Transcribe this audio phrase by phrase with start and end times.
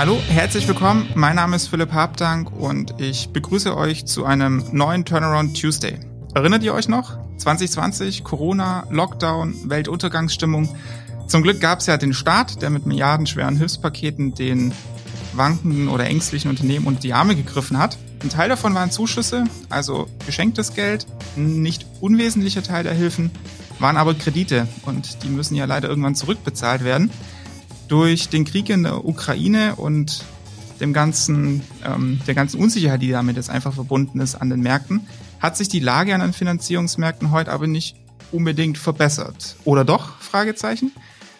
[0.00, 1.10] Hallo, herzlich willkommen.
[1.14, 6.00] Mein Name ist Philipp Habdank und ich begrüße euch zu einem neuen Turnaround Tuesday.
[6.34, 7.18] Erinnert ihr euch noch?
[7.36, 10.74] 2020, Corona, Lockdown, Weltuntergangsstimmung.
[11.26, 14.72] Zum Glück gab es ja den Staat, der mit milliardenschweren Hilfspaketen den
[15.34, 17.98] wankenden oder ängstlichen Unternehmen unter die Arme gegriffen hat.
[18.22, 21.06] Ein Teil davon waren Zuschüsse, also geschenktes Geld.
[21.36, 23.30] Ein nicht unwesentlicher Teil der Hilfen
[23.78, 27.10] waren aber Kredite und die müssen ja leider irgendwann zurückbezahlt werden.
[27.90, 30.24] Durch den Krieg in der Ukraine und
[30.80, 35.08] dem ganzen, ähm, der ganzen Unsicherheit, die damit jetzt einfach verbunden ist an den Märkten,
[35.40, 37.96] hat sich die Lage an den Finanzierungsmärkten heute aber nicht
[38.30, 39.56] unbedingt verbessert.
[39.64, 40.20] Oder doch?
[40.20, 40.92] Fragezeichen.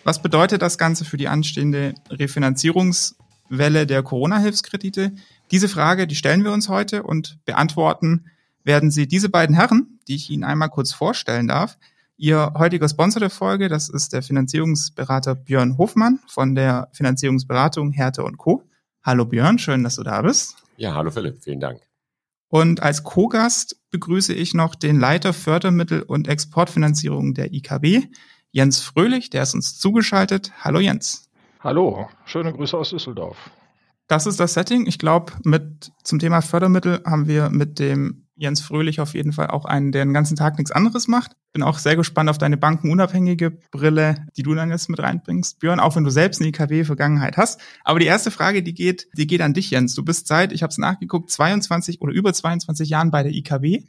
[0.02, 5.12] Was bedeutet das Ganze für die anstehende Refinanzierungswelle der Corona-Hilfskredite?
[5.52, 8.24] Diese Frage, die stellen wir uns heute und beantworten
[8.64, 11.78] werden sie diese beiden Herren, die ich Ihnen einmal kurz vorstellen darf.
[12.22, 18.24] Ihr heutiger Sponsor der Folge, das ist der Finanzierungsberater Björn Hofmann von der Finanzierungsberatung Härte
[18.24, 18.62] und Co.
[19.02, 20.56] Hallo Björn, schön, dass du da bist.
[20.76, 21.80] Ja, hallo Philipp, vielen Dank.
[22.50, 28.08] Und als Co-Gast begrüße ich noch den Leiter Fördermittel und Exportfinanzierung der IKB,
[28.50, 30.52] Jens Fröhlich, der ist uns zugeschaltet.
[30.62, 31.30] Hallo Jens.
[31.60, 33.50] Hallo, schöne Grüße aus Düsseldorf.
[34.08, 34.86] Das ist das Setting.
[34.86, 39.48] Ich glaube, mit zum Thema Fördermittel haben wir mit dem Jens Fröhlich auf jeden Fall
[39.48, 41.32] auch einen, der den ganzen Tag nichts anderes macht.
[41.52, 45.78] Bin auch sehr gespannt auf deine bankenunabhängige Brille, die du dann jetzt mit reinbringst, Björn,
[45.78, 47.60] auch wenn du selbst eine IKW-Vergangenheit hast.
[47.84, 49.94] Aber die erste Frage, die geht, die geht an dich, Jens.
[49.94, 53.82] Du bist seit, ich habe es nachgeguckt, 22 oder über 22 Jahren bei der IKW.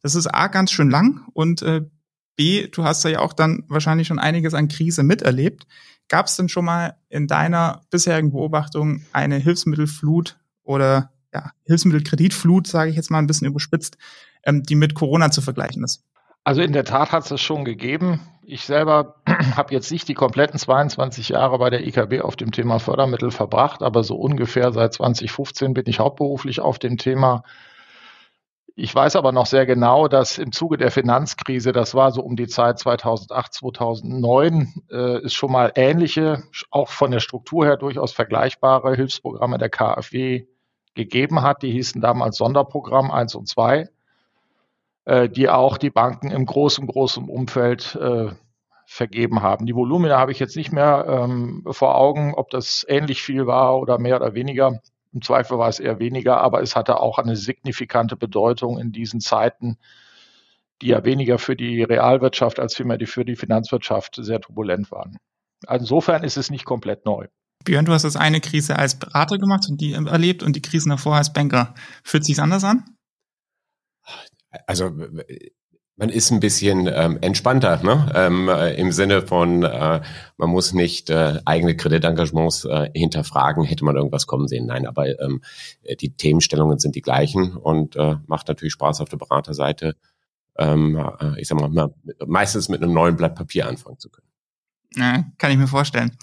[0.00, 1.82] Das ist A, ganz schön lang und äh,
[2.36, 5.66] B, du hast ja auch dann wahrscheinlich schon einiges an Krise miterlebt.
[6.08, 12.90] Gab es denn schon mal in deiner bisherigen Beobachtung eine Hilfsmittelflut oder ja, Hilfsmittelkreditflut, sage
[12.90, 13.98] ich jetzt mal ein bisschen überspitzt,
[14.44, 16.04] ähm, die mit Corona zu vergleichen ist?
[16.44, 18.20] Also in der Tat hat es das schon gegeben.
[18.42, 19.16] Ich selber
[19.56, 23.82] habe jetzt nicht die kompletten 22 Jahre bei der IKB auf dem Thema Fördermittel verbracht,
[23.82, 27.42] aber so ungefähr seit 2015 bin ich hauptberuflich auf dem Thema.
[28.80, 32.36] Ich weiß aber noch sehr genau, dass im Zuge der Finanzkrise, das war so um
[32.36, 34.94] die Zeit 2008, 2009, äh,
[35.24, 40.46] es schon mal ähnliche, auch von der Struktur her durchaus vergleichbare Hilfsprogramme der KfW
[40.98, 41.62] gegeben hat.
[41.62, 43.88] Die hießen damals Sonderprogramm 1 und 2,
[45.06, 48.32] äh, die auch die Banken im großen, großen Umfeld äh,
[48.84, 49.66] vergeben haben.
[49.66, 53.78] Die Volumina habe ich jetzt nicht mehr ähm, vor Augen, ob das ähnlich viel war
[53.78, 54.80] oder mehr oder weniger.
[55.12, 59.20] Im Zweifel war es eher weniger, aber es hatte auch eine signifikante Bedeutung in diesen
[59.20, 59.78] Zeiten,
[60.82, 65.18] die ja weniger für die Realwirtschaft als vielmehr für die Finanzwirtschaft sehr turbulent waren.
[65.66, 67.26] Also insofern ist es nicht komplett neu.
[67.64, 70.90] Björn, du hast das eine Krise als Berater gemacht und die erlebt und die Krisen
[70.90, 71.74] davor als Banker.
[72.02, 72.84] Fühlt sich anders an?
[74.66, 74.90] Also
[75.98, 78.10] man ist ein bisschen ähm, entspannter, ne?
[78.14, 80.00] ähm, äh, im Sinne von, äh,
[80.36, 84.66] man muss nicht äh, eigene Kreditengagements äh, hinterfragen, hätte man irgendwas kommen sehen.
[84.66, 85.42] Nein, aber ähm,
[86.00, 89.96] die Themenstellungen sind die gleichen und äh, macht natürlich Spaß auf der Beraterseite,
[90.56, 91.92] ähm, äh, ich sag mal,
[92.24, 94.28] meistens mit einem neuen Blatt Papier anfangen zu können.
[94.94, 96.16] Ja, kann ich mir vorstellen.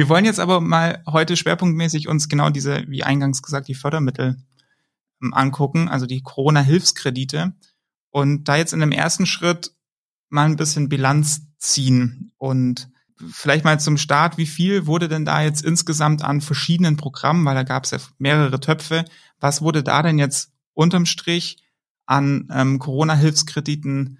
[0.00, 4.42] Wir wollen jetzt aber mal heute schwerpunktmäßig uns genau diese, wie eingangs gesagt, die Fördermittel
[5.22, 7.52] ähm, angucken, also die Corona-Hilfskredite.
[8.08, 9.72] Und da jetzt in dem ersten Schritt
[10.30, 12.88] mal ein bisschen Bilanz ziehen und
[13.28, 17.54] vielleicht mal zum Start, wie viel wurde denn da jetzt insgesamt an verschiedenen Programmen, weil
[17.54, 19.04] da gab es ja mehrere Töpfe,
[19.38, 21.62] was wurde da denn jetzt unterm Strich
[22.06, 24.19] an ähm, Corona-Hilfskrediten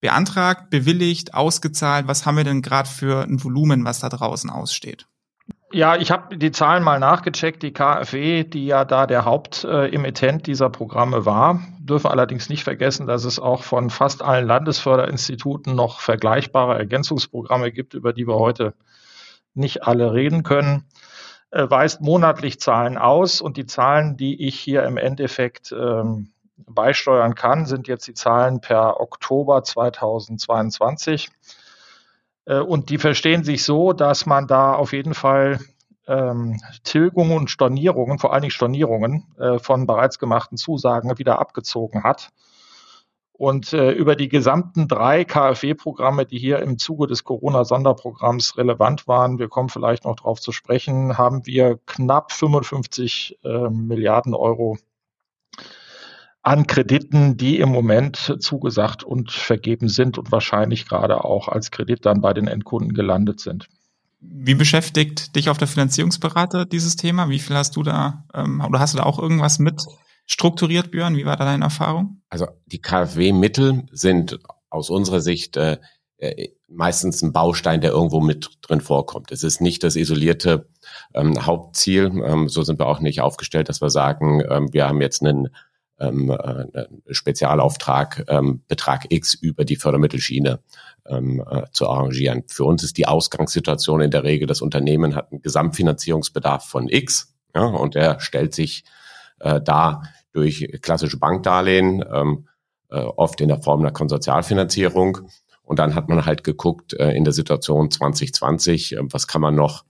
[0.00, 2.08] beantragt, bewilligt, ausgezahlt?
[2.08, 5.06] Was haben wir denn gerade für ein Volumen, was da draußen aussteht?
[5.72, 7.62] Ja, ich habe die Zahlen mal nachgecheckt.
[7.62, 13.06] Die KfW, die ja da der Hauptemittent äh, dieser Programme war, dürfen allerdings nicht vergessen,
[13.06, 18.74] dass es auch von fast allen Landesförderinstituten noch vergleichbare Ergänzungsprogramme gibt, über die wir heute
[19.54, 20.84] nicht alle reden können,
[21.50, 23.40] äh, weist monatlich Zahlen aus.
[23.40, 28.60] Und die Zahlen, die ich hier im Endeffekt ähm, beisteuern kann, sind jetzt die Zahlen
[28.60, 31.30] per Oktober 2022.
[32.46, 35.58] Äh, und die verstehen sich so, dass man da auf jeden Fall
[36.06, 42.04] ähm, Tilgungen und Stornierungen, vor allen Dingen Stornierungen äh, von bereits gemachten Zusagen wieder abgezogen
[42.04, 42.30] hat.
[43.32, 49.38] Und äh, über die gesamten drei KfW-Programme, die hier im Zuge des Corona-Sonderprogramms relevant waren,
[49.38, 54.78] wir kommen vielleicht noch darauf zu sprechen, haben wir knapp 55 äh, Milliarden Euro
[56.46, 62.06] an Krediten, die im Moment zugesagt und vergeben sind und wahrscheinlich gerade auch als Kredit
[62.06, 63.66] dann bei den Endkunden gelandet sind.
[64.20, 67.28] Wie beschäftigt dich auf der Finanzierungsberater dieses Thema?
[67.30, 69.82] Wie viel hast du da, ähm, oder hast du da auch irgendwas mit
[70.24, 71.16] strukturiert, Björn?
[71.16, 72.22] Wie war da deine Erfahrung?
[72.30, 74.38] Also die KfW-Mittel sind
[74.70, 75.78] aus unserer Sicht äh,
[76.18, 79.32] äh, meistens ein Baustein, der irgendwo mit drin vorkommt.
[79.32, 80.68] Es ist nicht das isolierte
[81.12, 82.04] ähm, Hauptziel.
[82.24, 85.48] Ähm, so sind wir auch nicht aufgestellt, dass wir sagen, ähm, wir haben jetzt einen
[85.98, 90.60] ähm, äh, Spezialauftrag, ähm, Betrag X über die Fördermittelschiene
[91.06, 92.44] ähm, äh, zu arrangieren.
[92.48, 97.34] Für uns ist die Ausgangssituation in der Regel, das Unternehmen hat einen Gesamtfinanzierungsbedarf von X
[97.54, 98.84] ja, und er stellt sich
[99.40, 100.02] äh, da
[100.32, 102.48] durch klassische Bankdarlehen, ähm,
[102.90, 105.18] äh, oft in der Form einer Konsortialfinanzierung.
[105.62, 109.54] Und dann hat man halt geguckt äh, in der Situation 2020, äh, was kann man
[109.54, 109.84] noch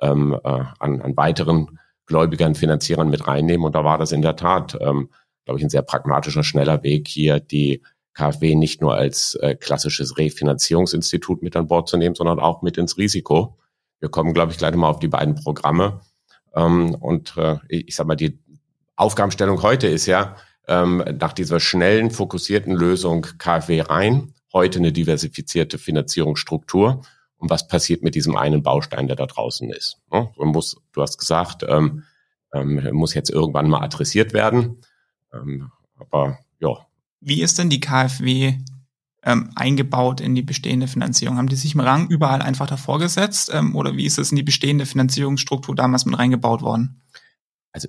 [0.00, 3.66] ähm, äh, an, an weiteren Gläubigern, Finanzierern mit reinnehmen.
[3.66, 5.08] Und da war das in der Tat ähm,
[5.46, 7.82] glaube ich, ein sehr pragmatischer, schneller Weg, hier die
[8.14, 12.76] KfW nicht nur als äh, klassisches Refinanzierungsinstitut mit an Bord zu nehmen, sondern auch mit
[12.76, 13.56] ins Risiko.
[14.00, 16.00] Wir kommen, glaube ich, gleich mal auf die beiden Programme.
[16.54, 18.38] Ähm, und äh, ich sage mal, die
[18.96, 25.78] Aufgabenstellung heute ist ja, ähm, nach dieser schnellen, fokussierten Lösung KfW rein, heute eine diversifizierte
[25.78, 27.02] Finanzierungsstruktur.
[27.36, 29.98] Und was passiert mit diesem einen Baustein, der da draußen ist?
[30.10, 32.02] Man muss, du hast gesagt, ähm,
[32.52, 34.80] ähm, muss jetzt irgendwann mal adressiert werden.
[35.32, 36.86] Ähm, aber ja.
[37.20, 38.54] Wie ist denn die KfW
[39.22, 41.36] ähm, eingebaut in die bestehende Finanzierung?
[41.36, 44.36] Haben die sich im Rang überall einfach davor gesetzt ähm, oder wie ist es in
[44.36, 47.02] die bestehende Finanzierungsstruktur damals mit reingebaut worden?
[47.72, 47.88] Also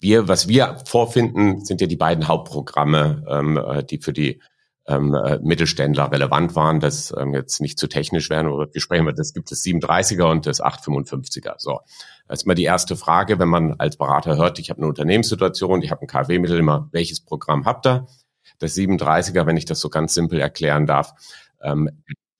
[0.00, 4.40] wir, was wir vorfinden, sind ja die beiden Hauptprogramme, ähm, äh, die für die
[4.86, 9.10] ähm, äh, Mittelständler relevant waren, das ähm, jetzt nicht zu technisch werden, oder wir sprechen,
[9.14, 11.54] das gibt es 37er und das 855er.
[11.58, 11.80] So,
[12.28, 15.82] das ist mal die erste Frage, wenn man als Berater hört, ich habe eine Unternehmenssituation,
[15.82, 18.06] ich habe ein KfW-Mittel, immer, welches Programm habt ihr?
[18.58, 21.14] Das 37er, wenn ich das so ganz simpel erklären darf,
[21.62, 21.88] ähm,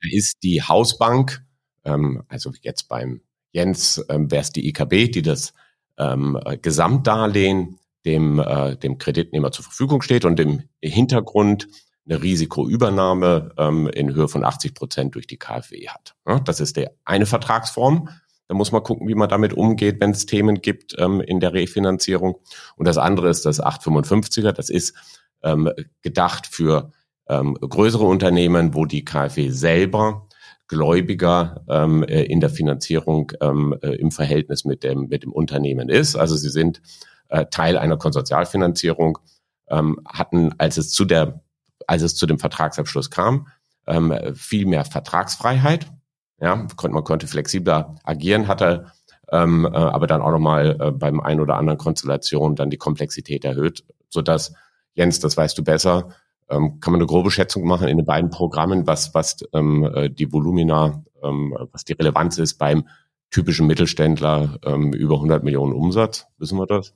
[0.00, 1.42] ist die Hausbank,
[1.84, 5.54] ähm, also jetzt beim Jens ähm, wäre es die IKB, die das
[5.96, 11.68] ähm, Gesamtdarlehen dem, äh, dem Kreditnehmer zur Verfügung steht und im Hintergrund
[12.08, 16.14] eine Risikoübernahme ähm, in Höhe von 80 Prozent durch die KfW hat.
[16.26, 18.08] Ja, das ist der eine Vertragsform.
[18.48, 21.52] Da muss man gucken, wie man damit umgeht, wenn es Themen gibt ähm, in der
[21.52, 22.40] Refinanzierung.
[22.76, 24.52] Und das andere ist das 855er.
[24.52, 24.94] Das ist
[25.42, 25.70] ähm,
[26.02, 26.92] gedacht für
[27.28, 30.28] ähm, größere Unternehmen, wo die KfW selber
[30.66, 35.88] Gläubiger ähm, äh, in der Finanzierung ähm, äh, im Verhältnis mit dem, mit dem Unternehmen
[35.88, 36.16] ist.
[36.16, 36.82] Also sie sind
[37.28, 39.18] äh, Teil einer Konsortialfinanzierung,
[39.70, 41.42] ähm, hatten, als es zu der
[41.86, 43.48] als es zu dem Vertragsabschluss kam,
[43.86, 45.90] ähm, viel mehr Vertragsfreiheit.
[46.40, 48.86] Ja, konnte, man konnte flexibler agieren, hatte
[49.30, 53.44] ähm, äh, aber dann auch nochmal äh, beim ein oder anderen Konstellation dann die Komplexität
[53.44, 54.54] erhöht, sodass,
[54.94, 56.10] Jens, das weißt du besser,
[56.48, 60.08] ähm, kann man eine grobe Schätzung machen in den beiden Programmen, was, was ähm, äh,
[60.08, 62.88] die Volumina, ähm, was die Relevanz ist beim
[63.30, 66.26] typischen Mittelständler ähm, über 100 Millionen Umsatz.
[66.38, 66.94] Wissen wir das?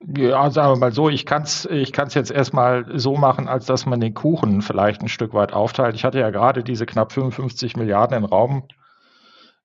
[0.00, 3.66] Ja, sagen wir mal so, ich kann es ich kann's jetzt erstmal so machen, als
[3.66, 5.96] dass man den Kuchen vielleicht ein Stück weit aufteilt.
[5.96, 8.68] Ich hatte ja gerade diese knapp 55 Milliarden in den Raum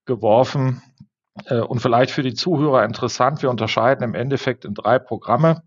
[0.06, 0.82] geworfen.
[1.46, 5.64] Äh, und vielleicht für die Zuhörer interessant, wir unterscheiden im Endeffekt in drei Programme,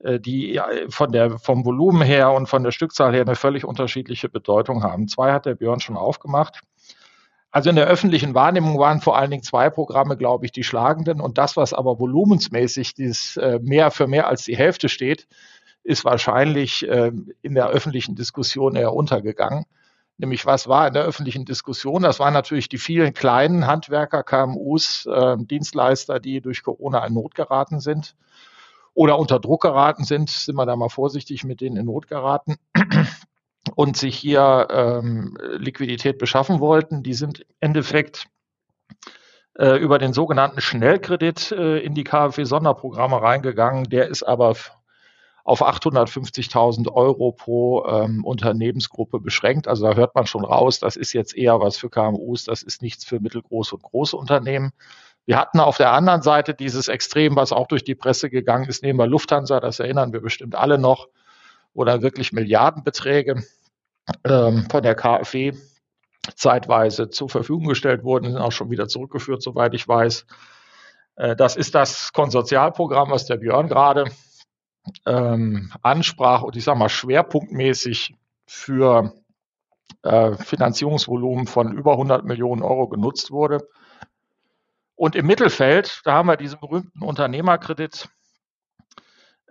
[0.00, 4.28] äh, die von der, vom Volumen her und von der Stückzahl her eine völlig unterschiedliche
[4.28, 5.08] Bedeutung haben.
[5.08, 6.62] Zwei hat der Björn schon aufgemacht.
[7.52, 11.20] Also in der öffentlichen Wahrnehmung waren vor allen Dingen zwei Programme, glaube ich, die schlagenden.
[11.20, 15.28] Und das, was aber volumensmäßig dieses äh, mehr für mehr als die Hälfte steht,
[15.84, 19.66] ist wahrscheinlich äh, in der öffentlichen Diskussion eher untergegangen.
[20.16, 22.02] Nämlich was war in der öffentlichen Diskussion?
[22.02, 27.34] Das waren natürlich die vielen kleinen Handwerker, KMUs, äh, Dienstleister, die durch Corona in Not
[27.34, 28.14] geraten sind
[28.94, 30.30] oder unter Druck geraten sind.
[30.30, 32.56] Sind wir da mal vorsichtig mit denen in Not geraten
[33.74, 37.02] und sich hier ähm, Liquidität beschaffen wollten.
[37.02, 38.26] Die sind im Endeffekt
[39.58, 43.84] äh, über den sogenannten Schnellkredit äh, in die KfW-Sonderprogramme reingegangen.
[43.84, 44.54] Der ist aber
[45.44, 49.66] auf 850.000 Euro pro ähm, Unternehmensgruppe beschränkt.
[49.66, 52.80] Also da hört man schon raus, das ist jetzt eher was für KMUs, das ist
[52.80, 54.72] nichts für mittelgroße und große Unternehmen.
[55.26, 58.82] Wir hatten auf der anderen Seite dieses Extrem, was auch durch die Presse gegangen ist,
[58.82, 61.08] nehmen wir Lufthansa, das erinnern wir bestimmt alle noch,
[61.74, 63.42] da wirklich Milliardenbeträge
[64.24, 65.52] ähm, von der KfW
[66.36, 70.26] zeitweise zur Verfügung gestellt wurden, sind auch schon wieder zurückgeführt, soweit ich weiß.
[71.16, 74.10] Äh, das ist das Konsortialprogramm, was der Björn gerade
[75.06, 78.14] ähm, ansprach und ich sage mal schwerpunktmäßig
[78.46, 79.14] für
[80.02, 83.68] äh, Finanzierungsvolumen von über 100 Millionen Euro genutzt wurde.
[84.94, 88.08] Und im Mittelfeld, da haben wir diesen berühmten Unternehmerkredit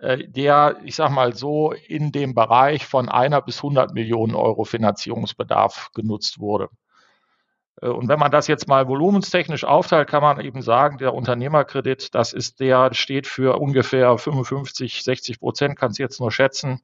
[0.02, 5.90] der, ich sag mal so, in dem Bereich von einer bis 100 Millionen Euro Finanzierungsbedarf
[5.94, 6.68] genutzt wurde.
[7.80, 12.14] Äh, und wenn man das jetzt mal volumenstechnisch aufteilt, kann man eben sagen, der Unternehmerkredit,
[12.14, 16.80] das ist der, steht für ungefähr 55, 60 Prozent, kann es jetzt nur schätzen,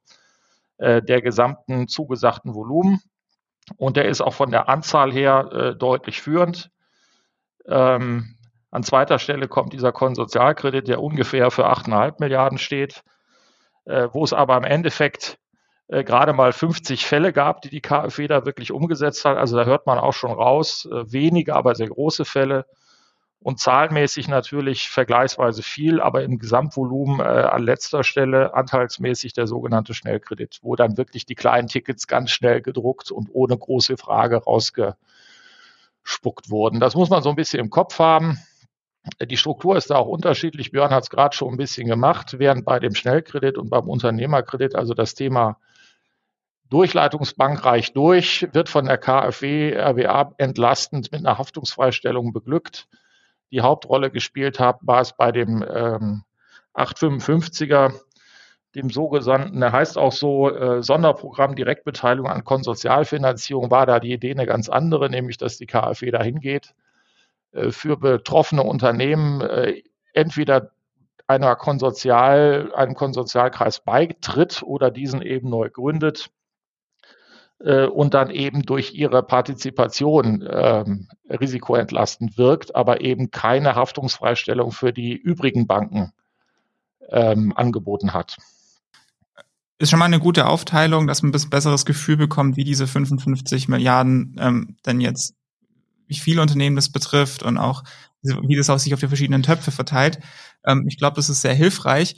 [0.77, 3.01] äh, der gesamten zugesagten Volumen.
[3.77, 6.71] Und der ist auch von der Anzahl her äh, deutlich führend.
[7.67, 8.35] Ähm,
[8.71, 13.03] an zweiter Stelle kommt dieser Konsortialkredit, der ungefähr für 8,5 Milliarden steht,
[13.85, 15.39] wo es aber im Endeffekt
[15.89, 19.37] äh, gerade mal 50 Fälle gab, die die KfW da wirklich umgesetzt hat.
[19.37, 22.65] Also da hört man auch schon raus, äh, wenige, aber sehr große Fälle
[23.41, 29.95] und zahlenmäßig natürlich vergleichsweise viel, aber im Gesamtvolumen äh, an letzter Stelle anteilsmäßig der sogenannte
[29.95, 36.51] Schnellkredit, wo dann wirklich die kleinen Tickets ganz schnell gedruckt und ohne große Frage rausgespuckt
[36.51, 36.79] wurden.
[36.79, 38.37] Das muss man so ein bisschen im Kopf haben.
[39.21, 40.71] Die Struktur ist da auch unterschiedlich.
[40.71, 44.75] Björn hat es gerade schon ein bisschen gemacht, während bei dem Schnellkredit und beim Unternehmerkredit
[44.75, 45.57] also das Thema
[46.69, 52.87] Durchleitungsbank reicht durch, wird von der KfW RWA entlastend mit einer Haftungsfreistellung beglückt.
[53.51, 56.23] Die Hauptrolle gespielt hat, war es bei dem ähm,
[56.75, 57.93] 855er,
[58.75, 64.31] dem sogenannten, der heißt auch so, äh, Sonderprogramm Direktbeteiligung an Konsortialfinanzierung, war da die Idee
[64.31, 66.75] eine ganz andere, nämlich dass die KfW dahin geht,
[67.51, 69.81] für betroffene Unternehmen äh,
[70.13, 70.71] entweder
[71.27, 76.31] einer Konsortial, einem Konsortialkreis beitritt oder diesen eben neu gründet
[77.59, 84.91] äh, und dann eben durch ihre Partizipation ähm, risikoentlastend wirkt, aber eben keine Haftungsfreistellung für
[84.91, 86.11] die übrigen Banken
[87.09, 88.37] ähm, angeboten hat.
[89.77, 92.85] Ist schon mal eine gute Aufteilung, dass man ein bisschen besseres Gefühl bekommt, wie diese
[92.85, 95.35] 55 Milliarden ähm, denn jetzt,
[96.09, 97.83] wie viele Unternehmen das betrifft und auch
[98.21, 100.19] wie das auch sich auf die verschiedenen Töpfe verteilt.
[100.65, 102.17] Ähm, ich glaube, das ist sehr hilfreich.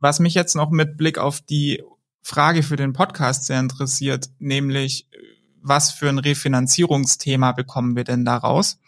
[0.00, 1.82] Was mich jetzt noch mit Blick auf die
[2.22, 5.08] Frage für den Podcast sehr interessiert, nämlich
[5.60, 8.78] was für ein Refinanzierungsthema bekommen wir denn daraus?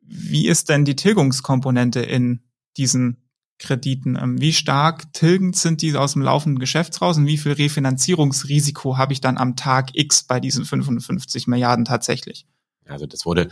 [0.00, 2.40] Wie ist denn die Tilgungskomponente in
[2.76, 3.18] diesen
[3.58, 4.16] Krediten?
[4.16, 8.98] Ähm, wie stark tilgend sind die aus dem laufenden Geschäft raus und wie viel Refinanzierungsrisiko
[8.98, 12.46] habe ich dann am Tag X bei diesen 55 Milliarden tatsächlich?
[12.88, 13.48] Also das wurde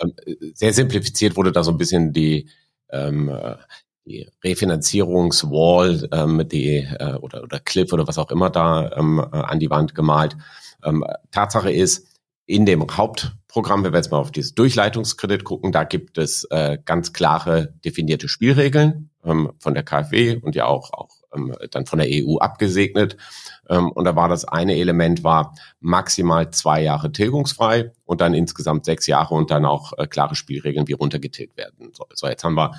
[0.00, 0.14] ähm,
[0.54, 2.48] sehr simplifiziert, wurde da so ein bisschen die
[2.90, 3.30] ähm,
[4.08, 9.36] die Refinanzierungswall, ähm, die äh, oder oder Cliff oder was auch immer da ähm, äh,
[9.36, 10.36] an die Wand gemalt.
[10.82, 12.08] Ähm, Tatsache ist,
[12.46, 16.78] in dem Hauptprogramm, wenn wir jetzt mal auf dieses Durchleitungskredit gucken, da gibt es äh,
[16.82, 21.98] ganz klare definierte Spielregeln ähm, von der KfW und ja auch auch ähm, dann von
[21.98, 23.16] der EU abgesegnet.
[23.68, 28.84] Ähm, und da war das eine Element war maximal zwei Jahre tilgungsfrei und dann insgesamt
[28.84, 32.08] sechs Jahre und dann auch äh, klare Spielregeln, wie runtergetilgt werden soll.
[32.14, 32.72] So, jetzt haben wir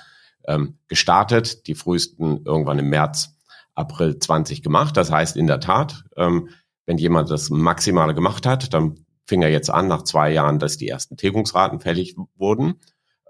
[0.47, 3.35] ähm, gestartet, die frühesten irgendwann im März,
[3.75, 4.97] April 20 gemacht.
[4.97, 6.49] Das heißt in der Tat, ähm,
[6.85, 10.77] wenn jemand das Maximale gemacht hat, dann fing er jetzt an, nach zwei Jahren, dass
[10.77, 12.79] die ersten Tilgungsraten fällig wurden.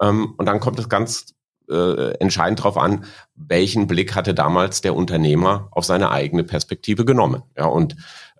[0.02, 1.36] Ähm, und dann kommt es ganz
[1.70, 7.44] äh, entscheidend darauf an, welchen Blick hatte damals der Unternehmer auf seine eigene Perspektive genommen.
[7.58, 7.96] Ja, und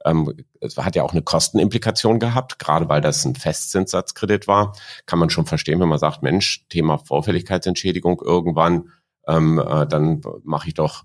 [0.06, 4.76] ähm, es hat ja auch eine Kostenimplikation gehabt, gerade weil das ein Festzinssatzkredit war.
[5.06, 8.90] Kann man schon verstehen, wenn man sagt, Mensch, Thema Vorfälligkeitsentschädigung irgendwann,
[9.28, 11.04] ähm, äh, dann mache ich doch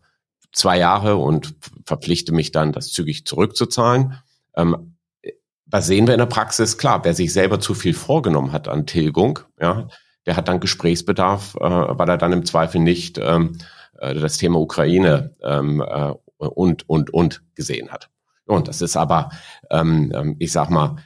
[0.53, 1.55] zwei Jahre und
[1.85, 4.15] verpflichte mich dann, das zügig zurückzuzahlen.
[4.57, 4.97] Ähm,
[5.67, 6.79] was sehen wir in der Praxis?
[6.79, 9.89] Klar, wer sich selber zu viel vorgenommen hat an Tilgung, ja,
[10.27, 13.59] der hat dann Gesprächsbedarf, äh, weil er dann im Zweifel nicht ähm,
[13.99, 18.11] äh, das Thema Ukraine ähm, äh, und, und, und gesehen hat.
[18.47, 19.31] Und das ist aber,
[19.71, 20.97] ähm, ähm, ich sag mal,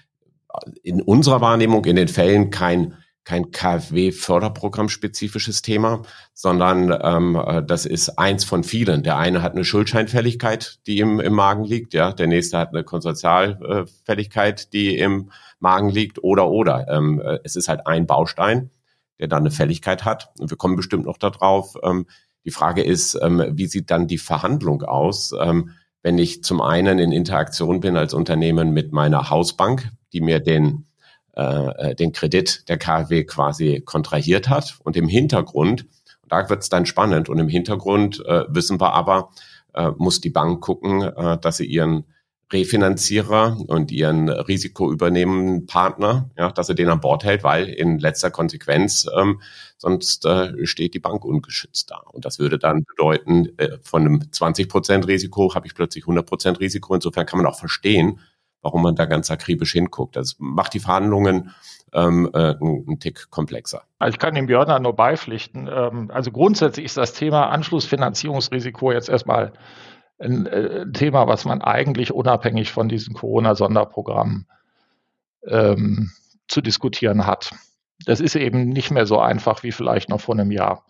[0.82, 2.96] in unserer Wahrnehmung in den Fällen kein
[3.28, 9.02] kein KfW-Förderprogramm-spezifisches Thema, sondern ähm, äh, das ist eins von vielen.
[9.02, 12.84] Der eine hat eine Schuldscheinfälligkeit, die im, im Magen liegt, ja, der nächste hat eine
[12.84, 16.88] Konsortialfälligkeit, die im Magen liegt, oder oder.
[16.88, 18.70] Ähm, äh, es ist halt ein Baustein,
[19.18, 20.30] der dann eine Fälligkeit hat.
[20.38, 21.74] Und wir kommen bestimmt noch darauf.
[21.82, 22.06] Ähm,
[22.44, 25.32] die Frage ist, ähm, wie sieht dann die Verhandlung aus?
[25.38, 25.70] Ähm,
[26.02, 30.86] wenn ich zum einen in Interaktion bin als Unternehmen mit meiner Hausbank, die mir den,
[31.32, 35.86] äh, den Kredit der KfW quasi kontrahiert hat und im Hintergrund,
[36.28, 39.30] da wird es dann spannend und im Hintergrund äh, wissen wir aber,
[39.74, 42.04] äh, muss die Bank gucken, äh, dass sie ihren
[42.52, 48.30] Refinanzierer und ihren risikoübernehmenden Partner, ja, dass er den an Bord hält, weil in letzter
[48.30, 49.42] Konsequenz ähm,
[49.76, 51.98] sonst äh, steht die Bank ungeschützt da.
[52.12, 56.26] Und das würde dann bedeuten, äh, von einem 20 Prozent Risiko habe ich plötzlich 100
[56.26, 56.94] Prozent Risiko.
[56.94, 58.20] Insofern kann man auch verstehen,
[58.62, 60.16] warum man da ganz akribisch hinguckt.
[60.16, 61.54] Das macht die Verhandlungen
[61.92, 63.82] ähm, äh, einen Tick komplexer.
[63.98, 65.68] Also ich kann dem Björn nur beipflichten.
[65.70, 69.52] Ähm, also grundsätzlich ist das Thema Anschlussfinanzierungsrisiko jetzt erstmal
[70.18, 74.46] ein, äh, Thema, was man eigentlich unabhängig von diesen Corona-Sonderprogrammen
[75.46, 76.10] ähm,
[76.48, 77.52] zu diskutieren hat.
[78.04, 80.84] Das ist eben nicht mehr so einfach wie vielleicht noch vor einem Jahr.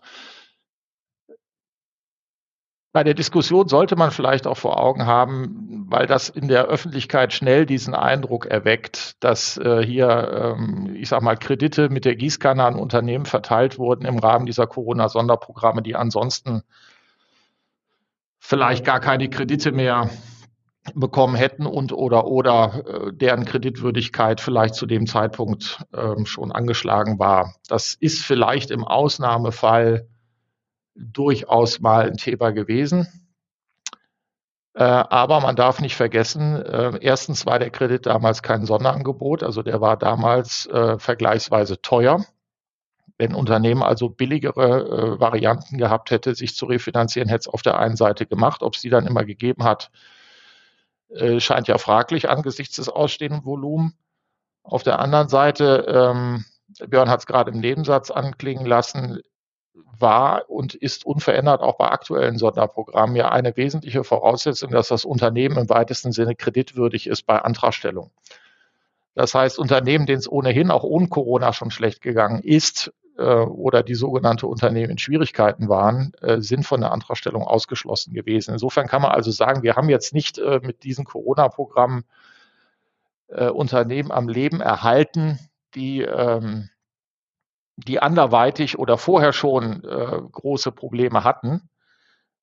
[2.91, 7.33] Bei der Diskussion sollte man vielleicht auch vor Augen haben, weil das in der Öffentlichkeit
[7.33, 12.63] schnell diesen Eindruck erweckt, dass äh, hier, ähm, ich sage mal, Kredite mit der Gießkanne
[12.63, 16.63] an Unternehmen verteilt wurden im Rahmen dieser Corona-Sonderprogramme, die ansonsten
[18.49, 20.09] vielleicht gar keine Kredite mehr
[20.95, 27.19] bekommen hätten und oder oder äh, deren Kreditwürdigkeit vielleicht zu dem Zeitpunkt äh, schon angeschlagen
[27.19, 27.53] war.
[27.67, 30.07] Das ist vielleicht im Ausnahmefall
[30.95, 33.07] durchaus mal ein Thema gewesen.
[34.73, 39.61] Äh, aber man darf nicht vergessen, äh, erstens war der Kredit damals kein Sonderangebot, also
[39.61, 42.25] der war damals vergleichsweise teuer.
[43.19, 47.77] Wenn Unternehmen also billigere äh, Varianten gehabt hätte, sich zu refinanzieren, hätte es auf der
[47.77, 48.63] einen Seite gemacht.
[48.63, 49.91] Ob es die dann immer gegeben hat,
[51.09, 53.93] äh, scheint ja fraglich angesichts des ausstehenden Volumens.
[54.63, 56.45] Auf der anderen Seite, ähm,
[56.87, 59.19] Björn hat es gerade im Nebensatz anklingen lassen,
[59.73, 65.57] war und ist unverändert auch bei aktuellen Sonderprogrammen ja eine wesentliche Voraussetzung, dass das Unternehmen
[65.57, 68.11] im weitesten Sinne kreditwürdig ist bei Antragstellung.
[69.13, 73.95] Das heißt, Unternehmen, denen es ohnehin auch ohne Corona schon schlecht gegangen ist oder die
[73.95, 78.53] sogenannte Unternehmen in Schwierigkeiten waren, äh, sind von der Antragstellung ausgeschlossen gewesen.
[78.53, 82.05] Insofern kann man also sagen, wir haben jetzt nicht äh, mit diesen Corona-Programmen
[83.27, 85.39] äh, Unternehmen am Leben erhalten,
[85.75, 86.69] die ähm,
[87.85, 91.69] die anderweitig oder vorher schon äh, große Probleme hatten.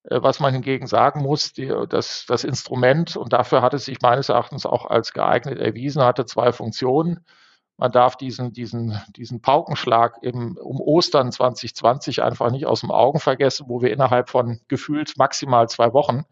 [0.04, 4.00] Äh, was man hingegen sagen muss, die, das, das Instrument, und dafür hat es sich
[4.00, 7.25] meines Erachtens auch als geeignet erwiesen, hatte zwei Funktionen.
[7.78, 13.21] Man darf diesen, diesen, diesen Paukenschlag im, um Ostern 2020 einfach nicht aus dem Augen
[13.21, 16.24] vergessen, wo wir innerhalb von gefühlt maximal zwei Wochen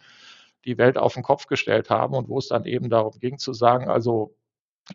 [0.64, 3.52] die Welt auf den Kopf gestellt haben und wo es dann eben darum ging zu
[3.52, 4.34] sagen, also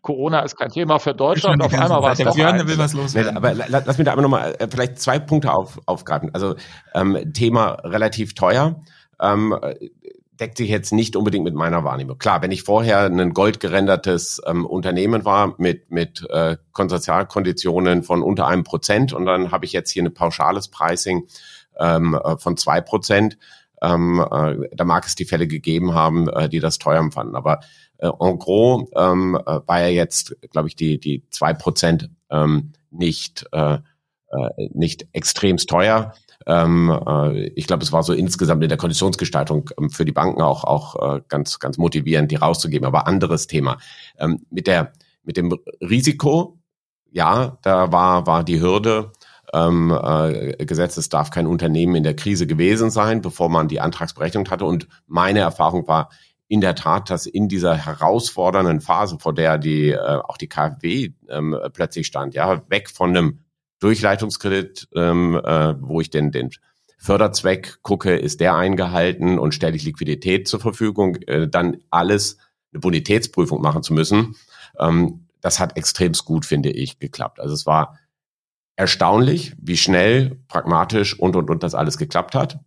[0.02, 1.64] Corona ist kein Thema für Deutschland.
[1.64, 3.16] Auf einmal war es doch Björn will was los.
[3.16, 6.30] Aber lass mich da aber nochmal äh, vielleicht zwei Punkte auf, aufgreifen.
[6.34, 6.56] Also
[6.94, 8.82] ähm, Thema relativ teuer.
[9.20, 9.58] Ähm,
[10.40, 12.18] deckt sich jetzt nicht unbedingt mit meiner Wahrnehmung.
[12.18, 18.48] Klar, wenn ich vorher ein goldgerendertes ähm, Unternehmen war mit, mit äh, Konsortialkonditionen von unter
[18.48, 21.28] einem Prozent und dann habe ich jetzt hier ein pauschales Pricing
[21.80, 23.38] ähm, äh, von zwei Prozent,
[23.82, 27.36] ähm, äh, da mag es die Fälle gegeben haben, äh, die das teuer empfanden.
[27.36, 27.60] Aber
[27.98, 32.74] äh, en gros ähm, äh, war ja jetzt, glaube ich, die die zwei Prozent ähm,
[32.92, 33.78] nicht äh,
[34.32, 36.14] äh, nicht extremst teuer.
[36.46, 40.42] Ähm, äh, ich glaube, es war so insgesamt in der Konditionsgestaltung ähm, für die Banken
[40.42, 42.88] auch auch äh, ganz ganz motivierend, die rauszugeben.
[42.88, 43.78] Aber anderes Thema
[44.18, 46.58] ähm, mit der mit dem Risiko.
[47.12, 49.12] Ja, da war war die Hürde
[49.54, 53.82] ähm, äh, gesetzt, es darf kein Unternehmen in der Krise gewesen sein, bevor man die
[53.82, 54.66] Antragsberechnung hatte.
[54.66, 56.10] Und meine Erfahrung war
[56.48, 61.12] in der Tat, dass in dieser herausfordernden Phase, vor der die äh, auch die KfW
[61.30, 63.40] ähm, plötzlich stand, ja, weg von einem
[63.80, 66.52] Durchleitungskredit, ähm, äh, wo ich den, den
[66.98, 72.38] Förderzweck gucke, ist der eingehalten und stelle ich Liquidität zur Verfügung, äh, dann alles
[72.74, 74.36] eine Bonitätsprüfung machen zu müssen.
[74.78, 77.40] Ähm, das hat extremst gut, finde ich, geklappt.
[77.40, 77.98] Also es war
[78.76, 82.60] erstaunlich, wie schnell, pragmatisch und und und das alles geklappt hat.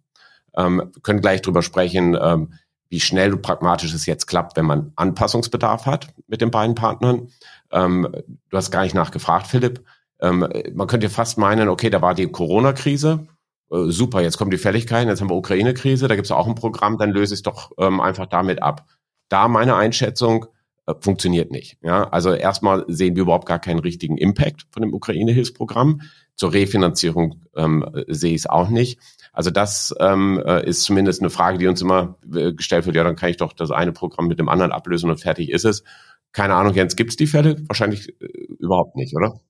[0.56, 2.54] Ähm, können gleich drüber sprechen, ähm,
[2.88, 7.28] wie schnell und pragmatisch es jetzt klappt, wenn man Anpassungsbedarf hat mit den beiden Partnern.
[7.70, 8.08] Ähm,
[8.50, 9.84] du hast gar nicht nachgefragt, Philipp.
[10.22, 13.26] Ähm, man könnte fast meinen, okay, da war die Corona-Krise.
[13.70, 16.54] Äh, super, jetzt kommen die Fälligkeiten, jetzt haben wir Ukraine-Krise, da gibt es auch ein
[16.54, 18.86] Programm, dann löse ich es doch ähm, einfach damit ab.
[19.28, 20.46] Da meine Einschätzung,
[20.86, 21.78] äh, funktioniert nicht.
[21.82, 26.02] Ja, also erstmal sehen wir überhaupt gar keinen richtigen Impact von dem Ukraine-Hilfsprogramm.
[26.34, 28.98] Zur Refinanzierung ähm, sehe ich es auch nicht.
[29.32, 32.96] Also das ähm, äh, ist zumindest eine Frage, die uns immer äh, gestellt wird.
[32.96, 35.64] Ja, dann kann ich doch das eine Programm mit dem anderen ablösen und fertig ist
[35.64, 35.84] es.
[36.32, 37.56] Keine Ahnung, Jens, gibt es die Fälle?
[37.68, 38.26] Wahrscheinlich äh,
[38.58, 39.40] überhaupt nicht, oder?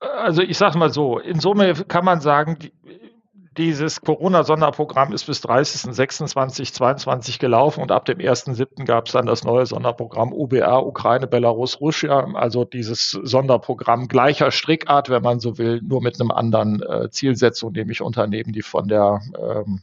[0.00, 2.58] Also ich sage mal so, in Summe kann man sagen,
[3.58, 8.86] dieses Corona-Sonderprogramm ist bis 30.06.2022 gelaufen und ab dem 1.07.
[8.86, 15.10] gab es dann das neue Sonderprogramm UBA, Ukraine, Belarus, Russland, also dieses Sonderprogramm gleicher Strickart,
[15.10, 19.20] wenn man so will, nur mit einem anderen äh, Zielsetzung, nämlich Unternehmen, die von der
[19.36, 19.82] ähm,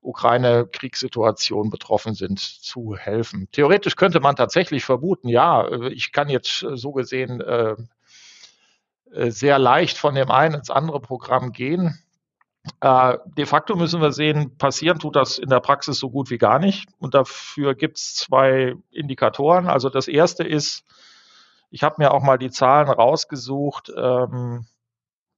[0.00, 3.48] Ukraine-Kriegssituation betroffen sind, zu helfen.
[3.52, 7.76] Theoretisch könnte man tatsächlich vermuten, ja, äh, ich kann jetzt äh, so gesehen äh,
[9.14, 12.02] sehr leicht von dem einen ins andere Programm gehen
[12.80, 16.38] Äh, de facto müssen wir sehen, passieren tut das in der Praxis so gut wie
[16.38, 16.88] gar nicht.
[16.98, 19.66] Und dafür gibt es zwei Indikatoren.
[19.68, 20.84] Also das erste ist,
[21.70, 24.66] ich habe mir auch mal die Zahlen rausgesucht ähm,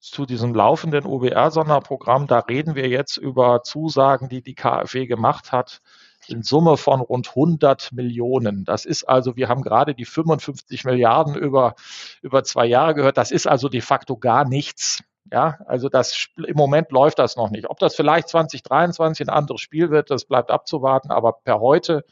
[0.01, 2.27] zu diesem laufenden OBR-Sonderprogramm.
[2.27, 5.81] Da reden wir jetzt über Zusagen, die die KfW gemacht hat,
[6.29, 8.65] in Summe von rund 100 Millionen.
[8.65, 11.75] Das ist also, wir haben gerade die 55 Milliarden über,
[12.23, 13.17] über zwei Jahre gehört.
[13.17, 15.03] Das ist also de facto gar nichts.
[15.33, 17.71] Ja, also das im Moment läuft das noch nicht.
[17.71, 21.11] Ob das vielleicht 2023 ein anderes Spiel wird, das bleibt abzuwarten.
[21.11, 22.05] Aber per heute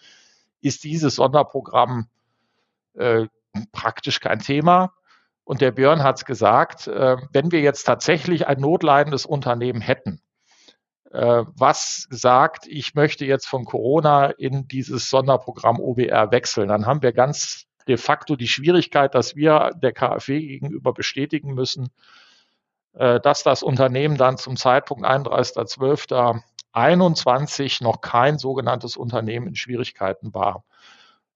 [0.62, 2.09] ist dieses Sonderprogramm
[2.94, 3.27] äh,
[3.70, 4.92] praktisch kein Thema.
[5.44, 10.21] Und der Björn hat es gesagt, äh, wenn wir jetzt tatsächlich ein notleidendes Unternehmen hätten,
[11.12, 17.12] was sagt, ich möchte jetzt von Corona in dieses Sonderprogramm OBR wechseln, dann haben wir
[17.12, 21.88] ganz de facto die Schwierigkeit, dass wir der KfW gegenüber bestätigen müssen,
[22.94, 30.64] äh, dass das Unternehmen dann zum Zeitpunkt 31.12.21 noch kein sogenanntes Unternehmen in Schwierigkeiten war.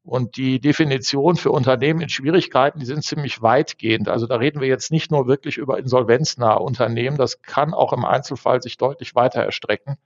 [0.06, 4.08] Und die Definition für Unternehmen in Schwierigkeiten, die sind ziemlich weitgehend.
[4.08, 8.04] Also da reden wir jetzt nicht nur wirklich über insolvenznahe Unternehmen, das kann auch im
[8.04, 9.98] Einzelfall sich deutlich weiter erstrecken.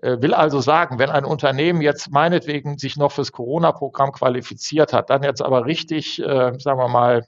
[0.00, 5.10] Äh, will also sagen, wenn ein Unternehmen jetzt meinetwegen sich noch fürs Corona-Programm qualifiziert hat,
[5.10, 7.26] dann jetzt aber richtig, äh, sagen wir mal,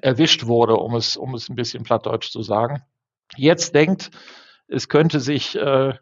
[0.00, 2.82] erwischt wurde, um es, um es ein bisschen plattdeutsch zu sagen,
[3.36, 4.10] jetzt denkt,
[4.68, 5.92] es könnte sich äh,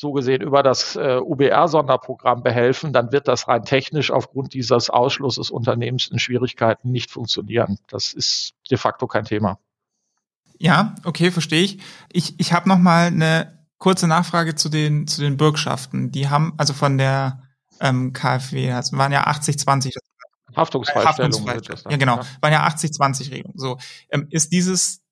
[0.00, 5.50] so gesehen über das äh, UBR-Sonderprogramm behelfen, dann wird das rein technisch aufgrund dieses Ausschlusses
[5.50, 7.78] Unternehmens in Schwierigkeiten nicht funktionieren.
[7.88, 9.58] Das ist de facto kein Thema.
[10.56, 11.80] Ja, okay, verstehe ich.
[12.12, 16.12] Ich, ich habe noch mal eine kurze Nachfrage zu den zu den Bürgschaften.
[16.12, 17.42] Die haben also von der
[17.80, 19.96] ähm, KfW, also waren ja 80-20
[20.54, 21.32] Haftungsfreistellung.
[21.32, 21.90] Haftungsfreistellung.
[21.90, 22.16] Ja, genau.
[22.18, 22.26] Ja.
[22.40, 23.54] Waren ja 80-20-Regelung.
[23.56, 23.78] So,
[24.10, 25.02] ähm, ist dieses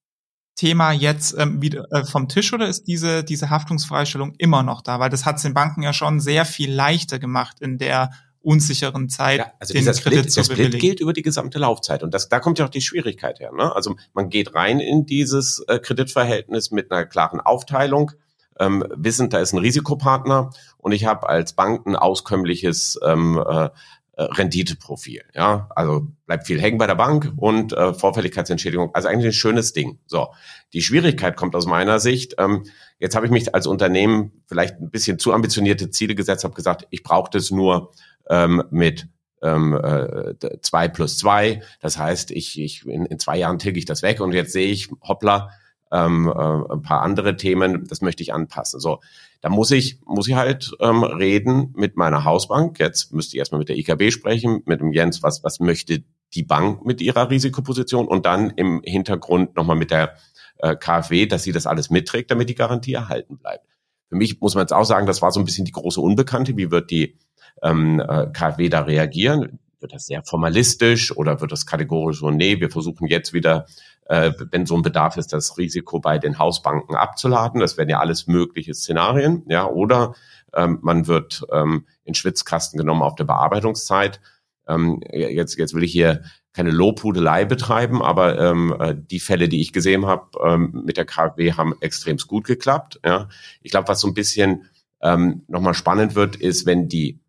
[0.56, 4.98] Thema jetzt ähm, wieder äh, vom Tisch oder ist diese, diese Haftungsfreistellung immer noch da?
[4.98, 9.08] Weil das hat es den Banken ja schon sehr viel leichter gemacht in der unsicheren
[9.08, 12.04] Zeit, ja, also den dieser Kredit Split, zu der Split gilt über die gesamte Laufzeit
[12.04, 13.50] und das, da kommt ja auch die Schwierigkeit her.
[13.52, 13.74] Ne?
[13.74, 18.12] Also man geht rein in dieses äh, Kreditverhältnis mit einer klaren Aufteilung,
[18.60, 23.68] ähm, wissend, da ist ein Risikopartner und ich habe als Bank ein auskömmliches ähm, äh,
[24.16, 25.24] äh, Renditeprofil.
[25.34, 28.94] Ja, also bleibt viel hängen bei der Bank und äh, Vorfälligkeitsentschädigung.
[28.94, 29.98] Also eigentlich ein schönes Ding.
[30.06, 30.28] So,
[30.72, 32.34] die Schwierigkeit kommt aus meiner Sicht.
[32.38, 32.64] Ähm,
[32.98, 36.86] jetzt habe ich mich als Unternehmen vielleicht ein bisschen zu ambitionierte Ziele gesetzt, habe gesagt,
[36.90, 37.92] ich brauche das nur
[38.30, 39.06] ähm, mit
[39.42, 41.62] ähm, äh, zwei plus zwei.
[41.80, 44.70] Das heißt, ich, ich in, in zwei Jahren tilge ich das weg und jetzt sehe
[44.70, 45.50] ich, hoppla,
[45.92, 48.80] ähm, äh, ein paar andere Themen, das möchte ich anpassen.
[48.80, 49.00] So,
[49.40, 52.78] da muss ich, muss ich halt ähm, reden mit meiner Hausbank.
[52.78, 56.42] Jetzt müsste ich erstmal mit der IKB sprechen, mit dem Jens, was, was möchte die
[56.42, 60.16] Bank mit ihrer Risikoposition und dann im Hintergrund nochmal mit der
[60.58, 63.66] äh, KfW, dass sie das alles mitträgt, damit die Garantie erhalten bleibt.
[64.08, 66.56] Für mich muss man jetzt auch sagen, das war so ein bisschen die große Unbekannte.
[66.56, 67.18] Wie wird die
[67.62, 69.58] ähm, äh, KfW da reagieren?
[69.80, 73.66] Wird das sehr formalistisch oder wird das kategorisch so, nee, wir versuchen jetzt wieder
[74.08, 77.60] äh, wenn so ein Bedarf ist, das Risiko bei den Hausbanken abzuladen.
[77.60, 80.14] Das wären ja alles mögliche Szenarien, ja, oder
[80.54, 84.20] ähm, man wird ähm, in Schwitzkasten genommen auf der Bearbeitungszeit.
[84.68, 89.60] Ähm, jetzt, jetzt will ich hier keine Lobhudelei betreiben, aber ähm, äh, die Fälle, die
[89.60, 92.98] ich gesehen habe ähm, mit der KfW, haben extremst gut geklappt.
[93.04, 93.28] Ja.
[93.60, 94.64] Ich glaube, was so ein bisschen
[95.02, 97.20] ähm, nochmal spannend wird, ist, wenn die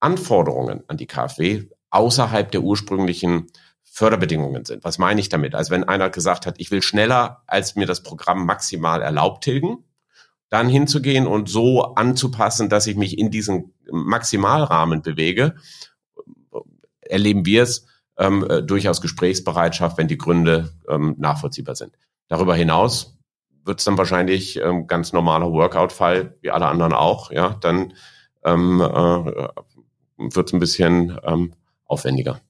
[0.00, 3.46] Anforderungen an die KfW außerhalb der ursprünglichen
[3.96, 4.84] Förderbedingungen sind.
[4.84, 5.54] Was meine ich damit?
[5.54, 9.84] Also wenn einer gesagt hat, ich will schneller, als mir das Programm maximal erlaubt tilgen,
[10.50, 15.54] dann hinzugehen und so anzupassen, dass ich mich in diesen Maximalrahmen bewege,
[17.00, 17.86] erleben wir es
[18.18, 21.96] ähm, äh, durchaus Gesprächsbereitschaft, wenn die Gründe ähm, nachvollziehbar sind.
[22.28, 23.16] Darüber hinaus
[23.64, 27.30] wird es dann wahrscheinlich ähm, ganz normaler Workout-Fall, wie alle anderen auch.
[27.30, 27.94] Ja, dann
[28.44, 29.48] ähm, äh,
[30.18, 31.54] wird es ein bisschen ähm,
[31.86, 32.42] aufwendiger.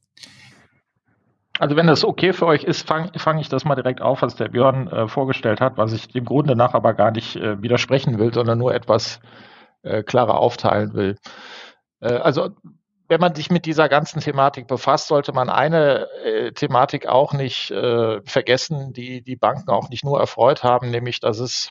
[1.59, 4.37] Also wenn das okay für euch ist, fange fang ich das mal direkt auf, was
[4.37, 8.19] der Björn äh, vorgestellt hat, was ich dem Grunde nach aber gar nicht äh, widersprechen
[8.19, 9.21] will, sondern nur etwas
[9.83, 11.17] äh, klarer aufteilen will.
[12.01, 12.51] Äh, also
[13.09, 17.71] wenn man sich mit dieser ganzen Thematik befasst, sollte man eine äh, Thematik auch nicht
[17.71, 21.71] äh, vergessen, die die Banken auch nicht nur erfreut haben, nämlich dass es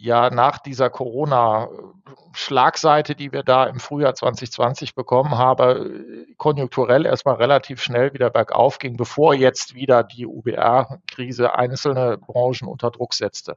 [0.00, 7.82] ja nach dieser Corona-Schlagseite, die wir da im Frühjahr 2020 bekommen haben, konjunkturell erstmal relativ
[7.82, 13.56] schnell wieder bergauf ging, bevor jetzt wieder die UBR-Krise einzelne Branchen unter Druck setzte.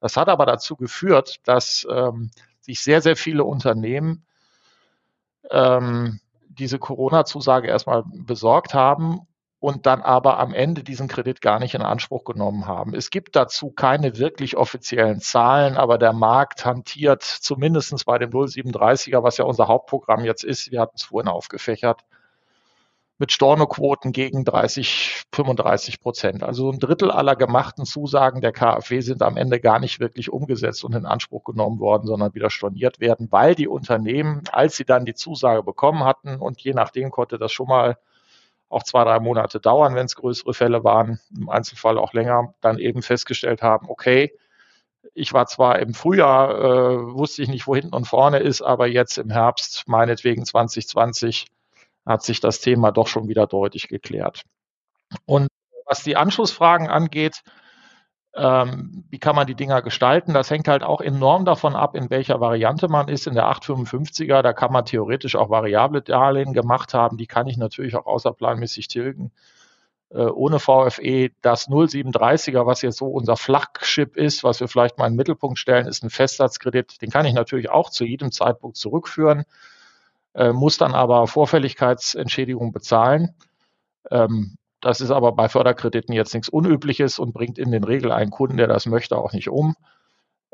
[0.00, 4.26] Das hat aber dazu geführt, dass ähm, sich sehr, sehr viele Unternehmen
[5.50, 6.18] ähm,
[6.48, 9.20] diese Corona-Zusage erstmal besorgt haben
[9.58, 12.94] und dann aber am Ende diesen Kredit gar nicht in Anspruch genommen haben.
[12.94, 19.22] Es gibt dazu keine wirklich offiziellen Zahlen, aber der Markt hantiert zumindest bei dem 037er,
[19.22, 22.02] was ja unser Hauptprogramm jetzt ist, wir hatten es vorhin aufgefächert,
[23.18, 26.42] mit Stornoquoten gegen 30, 35 Prozent.
[26.42, 30.84] Also ein Drittel aller gemachten Zusagen der KfW sind am Ende gar nicht wirklich umgesetzt
[30.84, 35.06] und in Anspruch genommen worden, sondern wieder storniert werden, weil die Unternehmen, als sie dann
[35.06, 37.96] die Zusage bekommen hatten und je nachdem konnte das schon mal
[38.68, 42.78] auch zwei, drei Monate dauern, wenn es größere Fälle waren, im Einzelfall auch länger, dann
[42.78, 44.32] eben festgestellt haben, okay,
[45.14, 48.86] ich war zwar im Frühjahr, äh, wusste ich nicht, wo hinten und vorne ist, aber
[48.86, 51.46] jetzt im Herbst, meinetwegen 2020,
[52.04, 54.42] hat sich das Thema doch schon wieder deutlich geklärt.
[55.24, 55.48] Und
[55.86, 57.42] was die Anschlussfragen angeht,
[58.36, 60.34] ähm, wie kann man die Dinger gestalten?
[60.34, 63.26] Das hängt halt auch enorm davon ab, in welcher Variante man ist.
[63.26, 67.16] In der 855er, da kann man theoretisch auch variable Darlehen gemacht haben.
[67.16, 69.32] Die kann ich natürlich auch außerplanmäßig tilgen.
[70.10, 71.30] Äh, ohne VFE.
[71.40, 75.58] Das 0730er, was jetzt so unser Flagship ist, was wir vielleicht mal in den Mittelpunkt
[75.58, 77.00] stellen, ist ein Festsatzkredit.
[77.00, 79.44] Den kann ich natürlich auch zu jedem Zeitpunkt zurückführen,
[80.34, 83.34] äh, muss dann aber Vorfälligkeitsentschädigung bezahlen.
[84.10, 88.30] Ähm, das ist aber bei Förderkrediten jetzt nichts Unübliches und bringt in den Regel einen
[88.30, 89.74] Kunden, der das möchte, auch nicht um.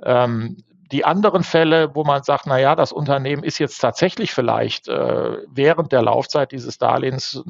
[0.03, 0.57] Ähm,
[0.91, 5.37] die anderen Fälle, wo man sagt, na ja, das Unternehmen ist jetzt tatsächlich vielleicht äh,
[5.49, 7.43] während der Laufzeit dieses Darlehens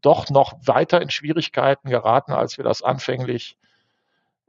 [0.00, 3.56] doch noch weiter in Schwierigkeiten geraten, als wir das anfänglich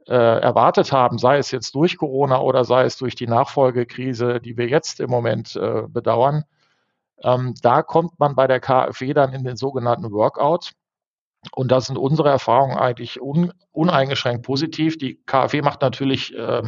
[0.06, 4.56] äh, erwartet haben, sei es jetzt durch Corona oder sei es durch die Nachfolgekrise, die
[4.56, 6.44] wir jetzt im Moment äh, bedauern.
[7.24, 10.74] Ähm, da kommt man bei der KfW dann in den sogenannten Workout.
[11.52, 14.98] Und das sind unsere Erfahrungen eigentlich un, uneingeschränkt positiv.
[14.98, 16.62] Die KfW macht natürlich äh,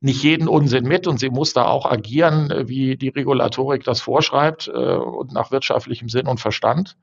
[0.00, 4.68] nicht jeden Unsinn mit und sie muss da auch agieren, wie die Regulatorik das vorschreibt
[4.68, 6.96] äh, und nach wirtschaftlichem Sinn und Verstand.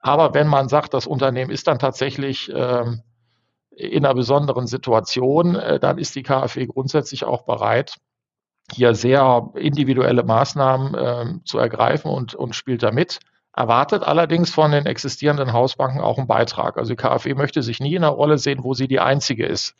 [0.00, 2.84] Aber wenn man sagt, das Unternehmen ist dann tatsächlich äh,
[3.70, 7.96] in einer besonderen Situation, äh, dann ist die KfW grundsätzlich auch bereit,
[8.72, 13.20] hier sehr individuelle Maßnahmen äh, zu ergreifen und, und spielt da mit
[13.54, 16.78] erwartet allerdings von den existierenden Hausbanken auch einen Beitrag.
[16.78, 19.74] Also die KfW möchte sich nie in einer Rolle sehen, wo sie die einzige ist,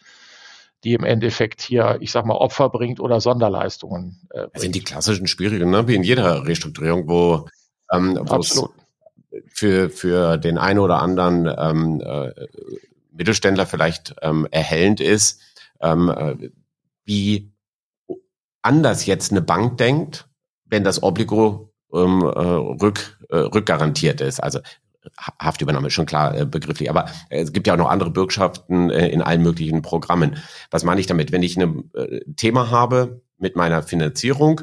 [0.84, 4.20] die im Endeffekt hier, ich sag mal, Opfer bringt oder Sonderleistungen.
[4.30, 4.54] Äh, bringt.
[4.54, 5.88] Das sind die klassischen Schwierigen, ne?
[5.88, 7.48] wie in jeder Restrukturierung, wo
[7.90, 8.62] ähm, es
[9.48, 12.32] für, für den einen oder anderen ähm, äh,
[13.12, 15.40] Mittelständler vielleicht ähm, erhellend ist,
[15.80, 16.50] ähm, äh,
[17.04, 17.52] wie
[18.60, 20.28] anders jetzt eine Bank denkt,
[20.66, 24.42] wenn das Obligo ähm, äh, rück, äh, rückgarantiert ist.
[24.42, 24.60] Also
[25.40, 29.08] Haftübernahme ist schon klar äh, begrifflich, aber es gibt ja auch noch andere Bürgschaften äh,
[29.08, 30.36] in allen möglichen Programmen.
[30.70, 31.32] Was meine ich damit?
[31.32, 34.62] Wenn ich ein äh, Thema habe mit meiner Finanzierung,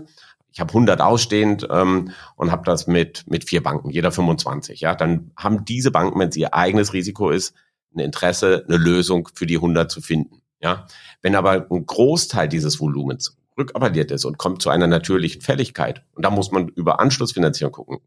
[0.52, 4.96] ich habe 100 ausstehend ähm, und habe das mit mit vier Banken, jeder 25, ja,
[4.96, 7.54] dann haben diese Banken, wenn es ihr eigenes Risiko ist,
[7.94, 10.42] ein Interesse, eine Lösung für die 100 zu finden.
[10.62, 10.88] Ja,
[11.22, 16.26] wenn aber ein Großteil dieses Volumens rückappelliert ist und kommt zu einer natürlichen Fälligkeit, und
[16.26, 18.00] da muss man über Anschlussfinanzierung gucken,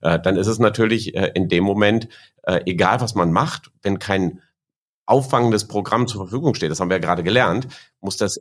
[0.00, 2.08] äh, dann ist es natürlich äh, in dem Moment,
[2.42, 4.40] äh, egal was man macht, wenn kein
[5.06, 7.66] auffangendes Programm zur Verfügung steht, das haben wir ja gerade gelernt,
[8.00, 8.40] muss das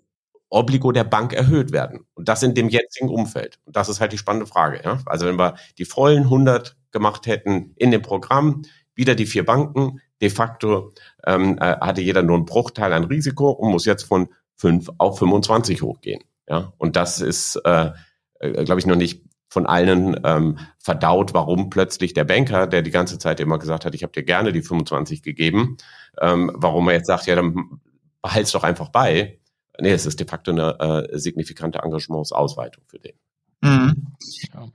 [0.49, 2.05] Obligo der Bank erhöht werden.
[2.13, 3.59] Und das in dem jetzigen Umfeld.
[3.65, 4.81] Und das ist halt die spannende Frage.
[4.83, 4.99] Ja?
[5.05, 8.63] Also wenn wir die vollen 100 gemacht hätten in dem Programm,
[8.95, 10.91] wieder die vier Banken, de facto
[11.25, 15.19] ähm, äh, hatte jeder nur einen Bruchteil an Risiko und muss jetzt von 5 auf
[15.19, 16.23] 25 hochgehen.
[16.47, 17.91] Ja, und das ist, äh,
[18.39, 22.91] äh glaube ich, noch nicht von allen ähm, verdaut, warum plötzlich der Banker, der die
[22.91, 25.77] ganze Zeit immer gesagt hat, ich habe dir gerne die 25 gegeben,
[26.19, 27.79] ähm, warum er jetzt sagt, ja, dann
[28.21, 29.39] behalt's doch einfach bei.
[29.79, 33.13] Nee, es ist de facto eine äh, signifikante Engagementsausweitung für den.
[33.61, 34.07] Mhm.
[34.53, 34.67] Ja.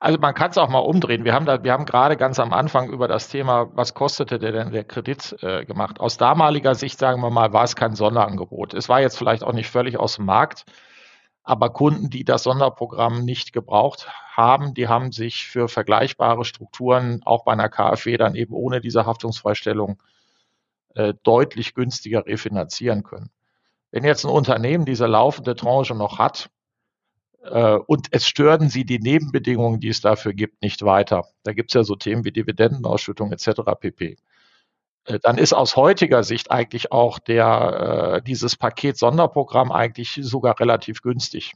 [0.00, 1.24] Also man kann es auch mal umdrehen.
[1.24, 4.52] Wir haben da, wir haben gerade ganz am Anfang über das Thema, was kostete der
[4.52, 6.00] denn der Kredit äh, gemacht.
[6.00, 8.74] Aus damaliger Sicht, sagen wir mal, war es kein Sonderangebot.
[8.74, 10.64] Es war jetzt vielleicht auch nicht völlig aus dem Markt.
[11.48, 17.44] Aber Kunden, die das Sonderprogramm nicht gebraucht haben, die haben sich für vergleichbare Strukturen auch
[17.44, 20.02] bei einer KfW dann eben ohne diese Haftungsfreistellung
[20.96, 23.30] äh, deutlich günstiger refinanzieren können.
[23.92, 26.50] Wenn jetzt ein Unternehmen diese laufende Tranche noch hat
[27.44, 31.70] äh, und es stören sie die Nebenbedingungen, die es dafür gibt, nicht weiter, da gibt
[31.70, 33.60] es ja so Themen wie Dividendenausschüttung etc.
[33.78, 34.16] pp
[35.22, 41.02] dann ist aus heutiger Sicht eigentlich auch der, äh, dieses Paket Sonderprogramm eigentlich sogar relativ
[41.02, 41.54] günstig.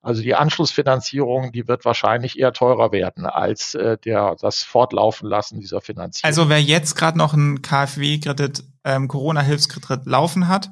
[0.00, 5.60] Also die Anschlussfinanzierung, die wird wahrscheinlich eher teurer werden als äh, der, das Fortlaufen lassen
[5.60, 6.26] dieser Finanzierung.
[6.26, 10.70] Also wer jetzt gerade noch einen KfW-Kredit, ähm, Corona-Hilfskredit laufen hat,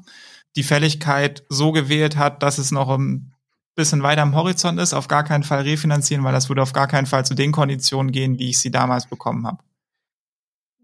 [0.55, 3.35] die Fälligkeit so gewählt hat, dass es noch ein
[3.75, 6.87] bisschen weiter am Horizont ist, auf gar keinen Fall refinanzieren, weil das würde auf gar
[6.87, 9.59] keinen Fall zu den Konditionen gehen, wie ich sie damals bekommen habe.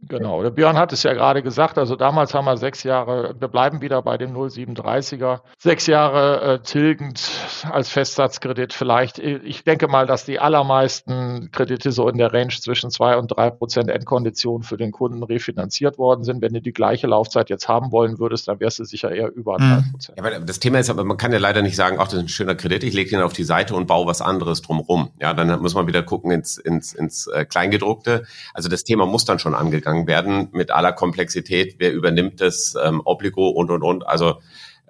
[0.08, 3.48] Genau, der Björn hat es ja gerade gesagt, also damals haben wir sechs Jahre, wir
[3.48, 7.30] bleiben wieder bei dem 037er, sechs Jahre äh, tilgend
[7.70, 9.20] als Festsatzkredit vielleicht.
[9.20, 13.50] Ich denke mal, dass die allermeisten Kredite so in der Range zwischen zwei und drei
[13.50, 16.42] Prozent Endkondition für den Kunden refinanziert worden sind.
[16.42, 19.58] Wenn du die gleiche Laufzeit jetzt haben wollen würdest, dann wärst du sicher eher über
[19.58, 19.92] drei mhm.
[19.92, 20.18] Prozent.
[20.18, 22.20] Ja, aber das Thema ist, aber man kann ja leider nicht sagen, ach, das ist
[22.20, 25.10] ein schöner Kredit, ich lege den auf die Seite und baue was anderes drumrum.
[25.20, 28.24] Ja, dann muss man wieder gucken ins, ins, ins äh, Kleingedruckte.
[28.52, 31.76] Also das Thema muss dann schon angegangen angegangen werden mit aller Komplexität.
[31.78, 34.07] Wer übernimmt das ähm, Obligo und und und.
[34.07, 34.40] Also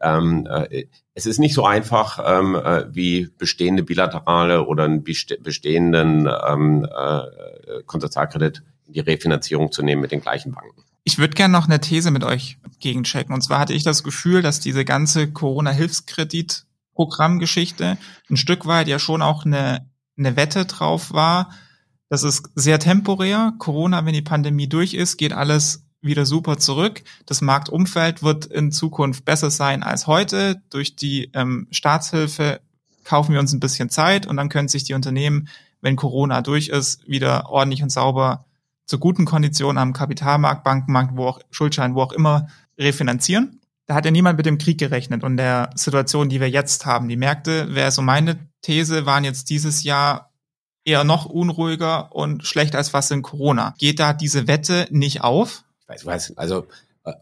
[0.00, 6.30] ähm, äh, es ist nicht so einfach ähm, äh, wie bestehende bilaterale oder einen bestehenden
[6.48, 7.22] ähm, äh,
[7.86, 10.82] Konsortialkredit in die Refinanzierung zu nehmen mit den gleichen Banken.
[11.04, 13.34] Ich würde gerne noch eine These mit euch gegenchecken.
[13.34, 17.98] Und zwar hatte ich das Gefühl, dass diese ganze Corona-Hilfskredit-Programmgeschichte
[18.30, 21.50] ein Stück weit ja schon auch eine, eine Wette drauf war,
[22.12, 23.54] das ist sehr temporär.
[23.56, 27.02] Corona, wenn die Pandemie durch ist, geht alles wieder super zurück.
[27.24, 30.60] Das Marktumfeld wird in Zukunft besser sein als heute.
[30.68, 32.60] Durch die ähm, Staatshilfe
[33.04, 35.48] kaufen wir uns ein bisschen Zeit und dann können sich die Unternehmen,
[35.80, 38.44] wenn Corona durch ist, wieder ordentlich und sauber
[38.84, 42.48] zu guten Konditionen am Kapitalmarkt, Bankenmarkt, wo auch Schuldschein, wo auch immer
[42.78, 43.58] refinanzieren.
[43.86, 47.08] Da hat ja niemand mit dem Krieg gerechnet und der Situation, die wir jetzt haben.
[47.08, 50.31] Die Märkte, wäre so meine These, waren jetzt dieses Jahr
[50.84, 53.74] eher noch unruhiger und schlechter als was in Corona.
[53.78, 55.64] Geht da diese Wette nicht auf?
[55.82, 56.66] Ich weiß, weiß also
[57.04, 57.12] äh,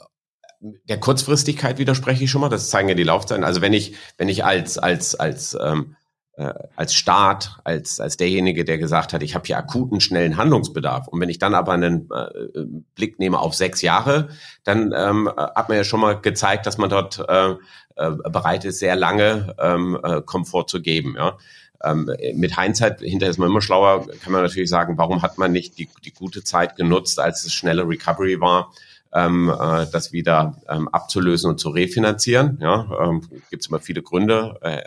[0.61, 2.49] der Kurzfristigkeit widerspreche ich schon mal.
[2.49, 3.45] Das zeigen ja die Laufzeiten.
[3.45, 5.97] Also wenn ich wenn ich als als als ähm,
[6.37, 11.09] äh, als Staat, als als derjenige, der gesagt hat, ich habe hier akuten schnellen Handlungsbedarf
[11.09, 14.29] und wenn ich dann aber einen äh, Blick nehme auf sechs Jahre,
[14.65, 17.51] dann ähm, hat man ja schon mal gezeigt, dass man dort äh,
[17.97, 21.15] äh, bereit ist, sehr lange ähm, äh, Komfort zu geben.
[21.17, 21.37] Ja
[21.83, 25.53] ähm, mit Hindsight, hinterher ist man immer schlauer, kann man natürlich sagen, warum hat man
[25.53, 28.73] nicht die, die gute Zeit genutzt, als es schnelle Recovery war,
[29.13, 32.59] ähm, äh, das wieder ähm, abzulösen und zu refinanzieren.
[32.61, 34.83] Ja, ähm, gibt es immer viele Gründe, äh,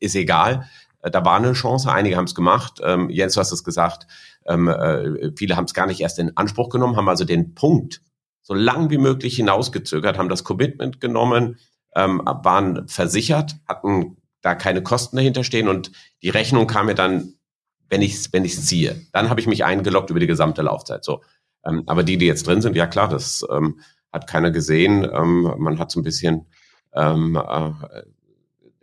[0.00, 0.68] ist egal.
[1.02, 2.80] Äh, da war eine Chance, einige haben es gemacht.
[2.82, 4.06] Ähm, Jens, du hast es gesagt,
[4.46, 8.02] ähm, äh, viele haben es gar nicht erst in Anspruch genommen, haben also den Punkt
[8.42, 11.58] so lang wie möglich hinausgezögert, haben das Commitment genommen,
[11.94, 17.34] ähm, waren versichert, hatten da keine Kosten dahinter stehen und die Rechnung kam mir dann,
[17.88, 19.06] wenn ich es wenn ich's ziehe.
[19.12, 21.04] Dann habe ich mich eingeloggt über die gesamte Laufzeit.
[21.04, 21.22] So,
[21.64, 23.80] ähm, aber die, die jetzt drin sind, ja klar, das ähm,
[24.12, 25.08] hat keiner gesehen.
[25.10, 26.46] Ähm, man hat so ein bisschen
[26.94, 27.70] ähm, äh,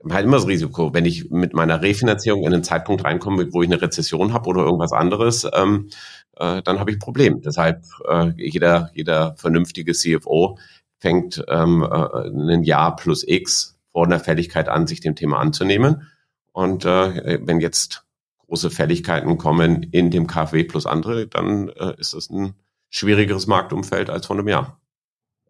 [0.09, 3.69] halt immer das Risiko, wenn ich mit meiner Refinanzierung in einen Zeitpunkt reinkomme, wo ich
[3.69, 5.89] eine Rezession habe oder irgendwas anderes, ähm,
[6.37, 7.41] äh, dann habe ich ein Problem.
[7.41, 10.57] Deshalb äh, jeder jeder vernünftige CFO
[10.99, 16.07] fängt ähm, äh, ein Jahr plus X vor einer Fälligkeit an, sich dem Thema anzunehmen.
[16.51, 18.05] Und äh, wenn jetzt
[18.47, 22.55] große Fälligkeiten kommen in dem KfW plus andere, dann äh, ist es ein
[22.89, 24.79] schwierigeres Marktumfeld als vor einem Jahr.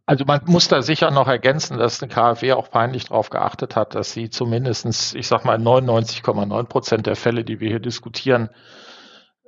[0.06, 3.94] Also man muss da sicher noch ergänzen, dass eine KfW auch peinlich darauf geachtet hat,
[3.94, 8.50] dass sie zumindestens, ich sag mal, 99,9 Prozent der Fälle, die wir hier diskutieren,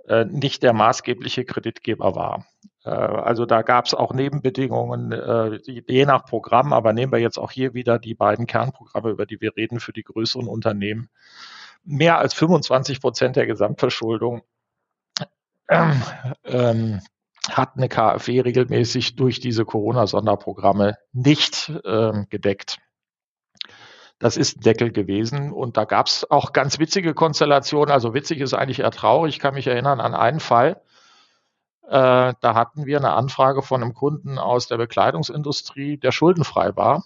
[0.08, 2.46] äh, nicht der maßgebliche Kreditgeber war.
[2.84, 7.38] Äh, also da gab es auch Nebenbedingungen, äh, je nach Programm, aber nehmen wir jetzt
[7.38, 11.10] auch hier wieder die beiden Kernprogramme, über die wir reden für die größeren Unternehmen.
[11.84, 14.44] Mehr als 25 Prozent der Gesamtverschuldung
[15.70, 16.02] ähm,
[16.44, 17.02] ähm,
[17.50, 22.78] hat eine KfW regelmäßig durch diese Corona-Sonderprogramme nicht ähm, gedeckt.
[24.20, 27.92] Das ist ein Deckel gewesen und da gab es auch ganz witzige Konstellationen.
[27.92, 29.34] Also witzig ist eigentlich eher traurig.
[29.34, 30.80] Ich kann mich erinnern an einen Fall.
[31.92, 37.04] Äh, da hatten wir eine Anfrage von einem Kunden aus der Bekleidungsindustrie, der schuldenfrei war.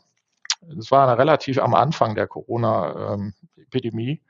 [0.62, 4.22] Das war relativ am Anfang der Corona-Epidemie.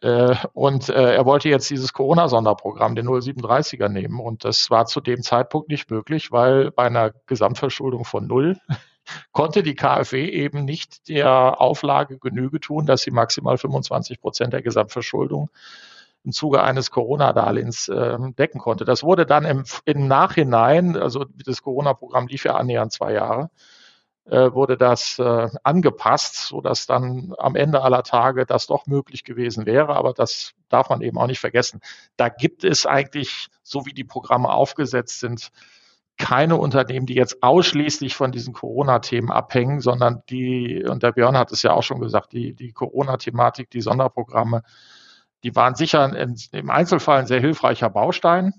[0.00, 4.20] Äh, und äh, er wollte jetzt dieses Corona-Sonderprogramm, den 037er, nehmen.
[4.20, 8.56] Und das war zu dem Zeitpunkt nicht möglich, weil bei einer Gesamtverschuldung von null
[9.32, 14.62] konnte die KfW eben nicht der Auflage Genüge tun, dass sie maximal 25 Prozent der
[14.62, 15.50] Gesamtverschuldung
[16.24, 18.84] im Zuge eines Corona-Darlehens äh, decken konnte.
[18.84, 23.50] Das wurde dann im, im Nachhinein, also das Corona-Programm lief ja annähernd zwei Jahre,
[24.24, 29.24] äh, wurde das äh, angepasst, so dass dann am Ende aller Tage das doch möglich
[29.24, 29.94] gewesen wäre.
[29.96, 31.80] Aber das darf man eben auch nicht vergessen.
[32.16, 35.50] Da gibt es eigentlich, so wie die Programme aufgesetzt sind,
[36.16, 41.50] keine Unternehmen, die jetzt ausschließlich von diesen Corona-Themen abhängen, sondern die, und der Björn hat
[41.52, 44.62] es ja auch schon gesagt, die, die Corona-Thematik, die Sonderprogramme,
[45.44, 48.54] die waren sicher in, im Einzelfall ein sehr hilfreicher Baustein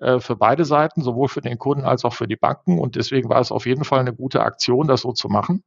[0.00, 2.78] äh, für beide Seiten, sowohl für den Kunden als auch für die Banken.
[2.78, 5.64] Und deswegen war es auf jeden Fall eine gute Aktion, das so zu machen.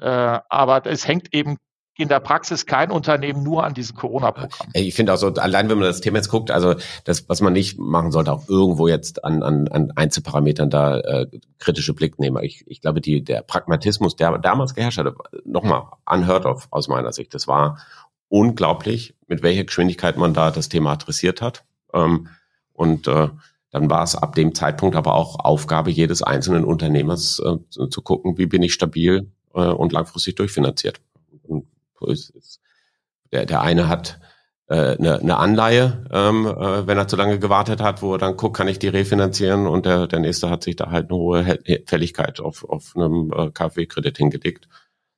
[0.00, 1.58] Äh, aber es hängt eben
[1.96, 4.68] in der Praxis kein Unternehmen nur an diesem Corona-Programm.
[4.72, 7.52] Ich finde auch so, allein wenn man das Thema jetzt guckt, also das, was man
[7.52, 11.26] nicht machen sollte, auch irgendwo jetzt an, an, an Einzelparametern da äh,
[11.58, 12.42] kritische Blick nehmen.
[12.42, 15.12] Ich, ich glaube, die, der Pragmatismus, der damals geherrscht hat,
[15.44, 17.34] nochmal unheard of aus meiner Sicht.
[17.34, 17.78] Das war
[18.30, 21.64] unglaublich, mit welcher Geschwindigkeit man da das Thema adressiert hat.
[21.92, 22.28] Ähm,
[22.72, 23.28] und äh,
[23.70, 28.38] dann war es ab dem Zeitpunkt aber auch Aufgabe jedes einzelnen Unternehmers äh, zu gucken,
[28.38, 31.00] wie bin ich stabil äh, und langfristig durchfinanziert.
[31.42, 31.66] Und
[33.32, 34.18] der, der eine hat
[34.66, 38.36] äh, eine, eine Anleihe, ähm, äh, wenn er zu lange gewartet hat, wo er dann
[38.36, 41.58] guckt, kann ich die refinanzieren und der, der nächste hat sich da halt eine hohe
[41.86, 44.68] Fälligkeit auf, auf einem äh, KfW-Kredit hingelegt.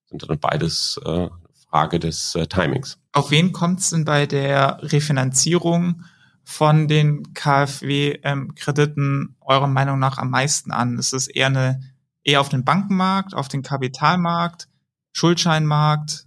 [0.07, 1.29] Sind dann beides äh,
[1.73, 2.99] Frage des äh, Timings.
[3.13, 6.05] Auf wen kommt es denn bei der Refinanzierung
[6.45, 10.99] von den KfW-Krediten eurer Meinung nach am meisten an?
[10.99, 11.81] Ist es eher eine
[12.25, 14.69] eher auf den Bankenmarkt, auf den Kapitalmarkt,
[15.13, 16.27] Schuldscheinmarkt,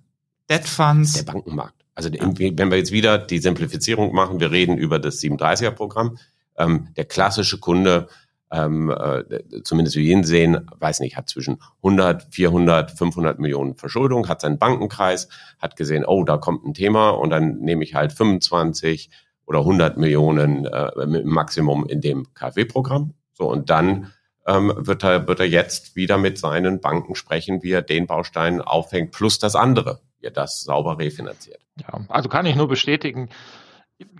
[0.49, 1.13] Debt Funds?
[1.13, 1.75] Der Bankenmarkt.
[1.93, 2.23] Also ja.
[2.23, 6.17] wenn wir jetzt wieder die Simplifizierung machen, wir reden über das 37er-Programm.
[6.57, 8.07] Ähm, der klassische Kunde
[8.51, 9.23] ähm, äh,
[9.63, 14.59] zumindest wie ihn sehen, weiß nicht, hat zwischen 100, 400, 500 Millionen Verschuldung, hat seinen
[14.59, 15.29] Bankenkreis,
[15.59, 19.09] hat gesehen, oh, da kommt ein Thema und dann nehme ich halt 25
[19.45, 23.13] oder 100 Millionen äh, im Maximum in dem KfW-Programm.
[23.33, 24.13] So, und dann
[24.47, 28.61] ähm, wird, er, wird er jetzt wieder mit seinen Banken sprechen, wie er den Baustein
[28.61, 31.59] aufhängt, plus das andere, wie er das sauber refinanziert.
[31.81, 33.29] Ja, also kann ich nur bestätigen,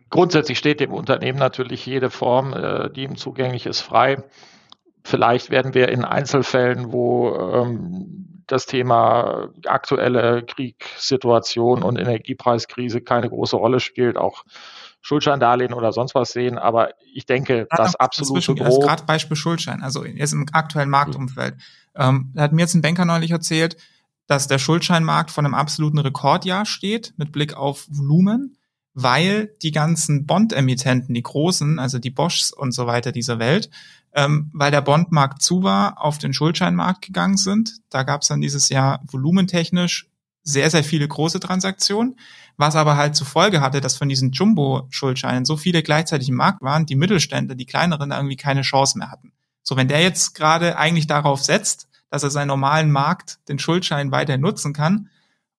[0.09, 4.23] Grundsätzlich steht dem Unternehmen natürlich jede Form, äh, die ihm zugänglich ist, frei.
[5.03, 13.55] Vielleicht werden wir in Einzelfällen, wo ähm, das Thema aktuelle Kriegssituation und Energiepreiskrise keine große
[13.55, 14.45] Rolle spielt, auch
[15.01, 16.57] Schuldscheindarlehen oder sonst was sehen.
[16.57, 18.79] Aber ich denke, ja, das absolute Gros...
[18.79, 21.55] Gerade Beispiel Schuldschein, also jetzt im aktuellen Marktumfeld.
[21.95, 23.77] Ähm, da hat mir jetzt ein Banker neulich erzählt,
[24.27, 28.57] dass der Schuldscheinmarkt von einem absoluten Rekordjahr steht mit Blick auf Volumen
[28.95, 33.69] weil die ganzen Bond-Emittenten, die großen, also die Boschs und so weiter dieser Welt,
[34.13, 37.73] ähm, weil der Bondmarkt zu war, auf den Schuldscheinmarkt gegangen sind.
[37.89, 40.07] Da gab es dann dieses Jahr volumentechnisch
[40.43, 42.17] sehr, sehr viele große Transaktionen,
[42.55, 46.61] was aber halt zur Folge hatte, dass von diesen Jumbo-Schuldscheinen so viele gleichzeitig im Markt
[46.61, 49.33] waren, die Mittelständler, die kleineren irgendwie keine Chance mehr hatten.
[49.61, 54.11] So, wenn der jetzt gerade eigentlich darauf setzt, dass er seinen normalen Markt, den Schuldschein
[54.11, 55.09] weiter nutzen kann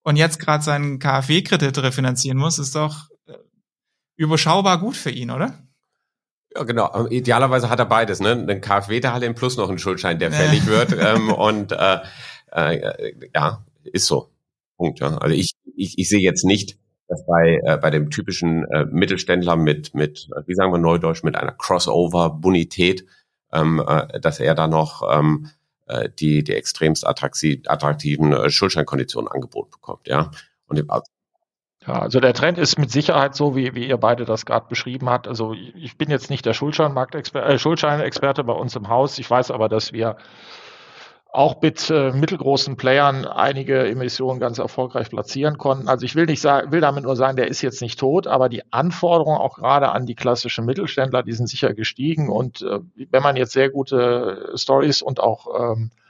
[0.04, 3.08] und jetzt gerade seinen KfW-Kredit refinanzieren muss, ist doch
[4.16, 5.54] überschaubar gut für ihn, oder?
[6.54, 7.06] Ja, genau.
[7.06, 8.32] Idealerweise hat er beides, ne?
[8.48, 10.96] Ein KfW-Darlehen plus noch einen Schuldschein, der fällig wird.
[10.98, 11.98] Ähm, und äh,
[12.52, 14.30] äh, ja, ist so.
[14.76, 15.00] Punkt.
[15.00, 15.16] Ja.
[15.18, 19.56] Also ich, ich, ich sehe jetzt nicht, dass bei, äh, bei dem typischen äh, Mittelständler
[19.56, 23.06] mit, mit, wie sagen wir Neudeutsch, mit einer Crossover-Bonität,
[23.52, 25.50] ähm, äh, dass er da noch ähm,
[25.86, 30.08] äh, die, die extremst attraktiven äh, Schuldscheinkonditionen angeboten bekommt.
[30.08, 30.30] Ja.
[30.66, 30.82] Und
[31.86, 35.08] ja, also der Trend ist mit Sicherheit so, wie, wie ihr beide das gerade beschrieben
[35.08, 35.28] habt.
[35.28, 39.18] Also ich bin jetzt nicht der Schuldscheinmarktexperte, äh, Schuldscheinexperte bei uns im Haus.
[39.18, 40.16] Ich weiß aber, dass wir
[41.32, 45.86] auch mit äh, mittelgroßen Playern einige Emissionen ganz erfolgreich platzieren konnten.
[45.86, 48.48] Also ich will nicht sagen, will damit nur sagen, der ist jetzt nicht tot, aber
[48.48, 52.30] die Anforderungen auch gerade an die klassischen Mittelständler, die sind sicher gestiegen.
[52.30, 52.80] Und äh,
[53.10, 56.05] wenn man jetzt sehr gute Stories und auch ähm, äh,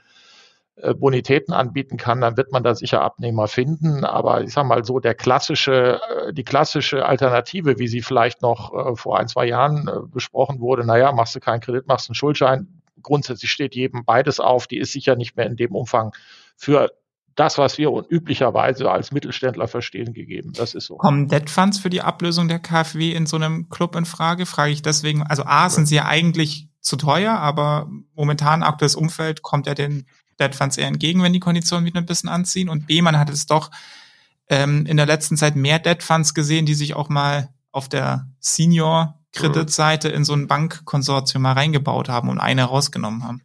[0.93, 4.03] Bonitäten anbieten kann, dann wird man da sicher Abnehmer finden.
[4.03, 8.73] Aber ich sage mal so, der klassische, äh, die klassische Alternative, wie sie vielleicht noch
[8.73, 12.81] äh, vor ein, zwei Jahren besprochen wurde, naja, machst du keinen Kredit, machst einen Schuldschein.
[13.01, 14.67] Grundsätzlich steht jedem beides auf.
[14.67, 16.11] Die ist sicher nicht mehr in dem Umfang
[16.55, 16.91] für
[17.37, 20.53] das, was wir üblicherweise als Mittelständler verstehen, gegeben.
[20.53, 20.97] Das ist so.
[20.97, 24.45] Kommen Debt Funds für die Ablösung der KfW in so einem Club in Frage?
[24.45, 25.23] Frage ich deswegen.
[25.23, 30.07] Also A, sind sie ja eigentlich zu teuer, aber momentan aktuelles Umfeld kommt ja den
[30.39, 32.69] Dead Funds eher entgegen, wenn die Konditionen wieder ein bisschen anziehen.
[32.69, 33.71] Und B, man hat es doch
[34.49, 38.27] ähm, in der letzten Zeit mehr Dead Funds gesehen, die sich auch mal auf der
[38.39, 43.43] Senior-Kreditseite in so ein Bankkonsortium mal reingebaut haben und eine rausgenommen haben.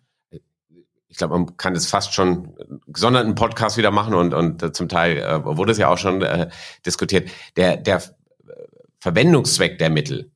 [1.08, 2.54] Ich glaube, man kann es fast schon
[2.86, 6.22] gesonderten Podcast wieder machen und, und äh, zum Teil äh, wurde es ja auch schon
[6.22, 6.48] äh,
[6.86, 7.30] diskutiert.
[7.56, 8.02] Der, der
[8.98, 10.31] Verwendungszweck der Mittel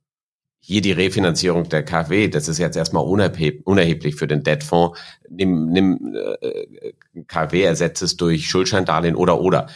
[0.66, 4.98] hier die Refinanzierung der KfW, das ist jetzt erstmal unerheblich für den Debtfonds.
[5.30, 6.92] Nimm, nimm äh,
[7.28, 9.68] KfW, ersetzt es durch Schuldscheindarlehen oder oder.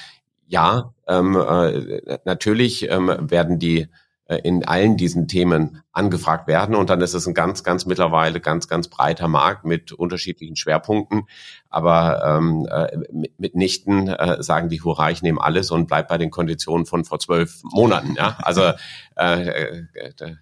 [0.48, 3.86] Ja, ähm, äh, natürlich ähm, werden die
[4.24, 8.40] äh, in allen diesen Themen angefragt werden und dann ist es ein ganz, ganz mittlerweile
[8.40, 11.22] ganz, ganz breiter Markt mit unterschiedlichen Schwerpunkten.
[11.68, 12.98] Aber ähm, äh,
[13.38, 17.20] mitnichten äh, sagen die Hurra, ich nehme alles und bleib bei den Konditionen von vor
[17.20, 18.16] zwölf Monaten.
[18.16, 18.72] Ja, also
[19.16, 20.34] äh, äh, äh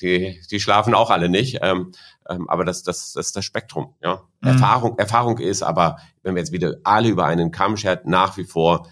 [0.00, 1.58] die, die schlafen auch alle nicht.
[1.62, 1.92] Ähm,
[2.28, 3.94] ähm, aber das, das, das ist das Spektrum.
[4.02, 4.22] Ja?
[4.40, 4.48] Mhm.
[4.48, 8.44] Erfahrung, Erfahrung ist aber, wenn wir jetzt wieder alle über einen Kamm schert, nach wie
[8.44, 8.88] vor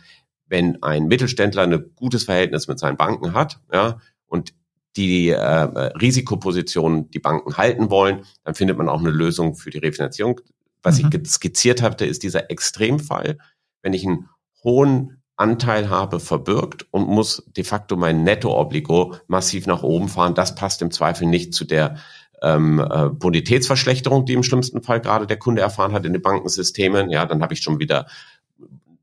[0.51, 4.53] wenn ein Mittelständler ein gutes Verhältnis mit seinen Banken hat, ja, und
[4.97, 9.79] die äh, Risikopositionen die Banken halten wollen, dann findet man auch eine Lösung für die
[9.79, 10.41] Refinanzierung.
[10.83, 11.11] Was mhm.
[11.13, 13.39] ich skizziert hatte, ist dieser Extremfall,
[13.83, 14.29] wenn ich einen
[14.65, 20.35] hohen Anteil habe verbirgt und muss de facto mein Netto-Obligo massiv nach oben fahren.
[20.35, 21.97] Das passt im Zweifel nicht zu der
[22.43, 27.11] ähm, äh, Bonitätsverschlechterung, die im schlimmsten Fall gerade der Kunde erfahren hat in den Bankensystemen.
[27.11, 28.07] Ja, dann habe ich schon wieder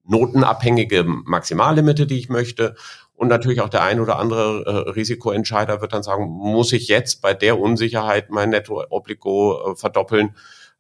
[0.06, 2.76] notenabhängige Maximallimite, die ich möchte.
[3.16, 7.22] Und natürlich auch der ein oder andere äh, Risikoentscheider wird dann sagen, muss ich jetzt
[7.22, 10.36] bei der Unsicherheit mein Netto-Obligo äh, verdoppeln?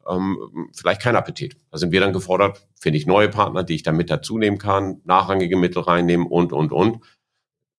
[0.10, 1.58] Ähm, vielleicht kein Appetit.
[1.72, 5.01] Da sind wir dann gefordert, finde ich neue Partner, die ich dann mit dazu kann,
[5.03, 6.99] nachrangige Mittel reinnehmen und, und, und.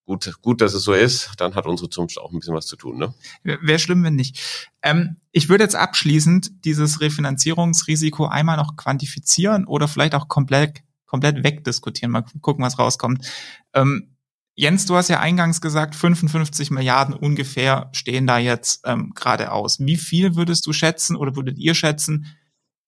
[0.05, 1.33] Gut, gut, dass es so ist.
[1.37, 2.99] Dann hat unsere Zunft auch ein bisschen was zu tun.
[2.99, 3.15] Ne?
[3.43, 4.73] Wäre schlimm, wenn nicht.
[4.83, 11.43] Ähm, ich würde jetzt abschließend dieses Refinanzierungsrisiko einmal noch quantifizieren oder vielleicht auch komplett komplett
[11.43, 12.13] wegdiskutieren.
[12.13, 13.27] Mal gucken, was rauskommt.
[13.75, 14.15] Ähm,
[14.61, 19.45] Jens, du hast ja eingangs gesagt, 55 Milliarden ungefähr stehen da jetzt ähm, gerade.
[19.45, 22.27] Wie viel würdest du schätzen oder würdet ihr schätzen,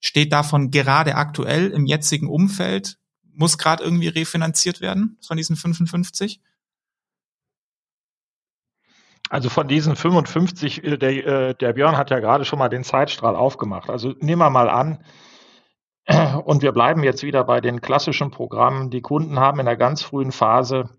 [0.01, 2.99] steht davon gerade aktuell im jetzigen Umfeld?
[3.35, 6.41] Muss gerade irgendwie refinanziert werden von diesen 55?
[9.29, 11.11] Also von diesen 55, äh, der,
[11.51, 13.91] äh, der Björn hat ja gerade schon mal den Zeitstrahl aufgemacht.
[13.91, 15.05] Also nehmen wir mal an,
[16.45, 18.91] und wir bleiben jetzt wieder bei den klassischen Programmen.
[18.91, 20.91] Die Kunden haben in der ganz frühen Phase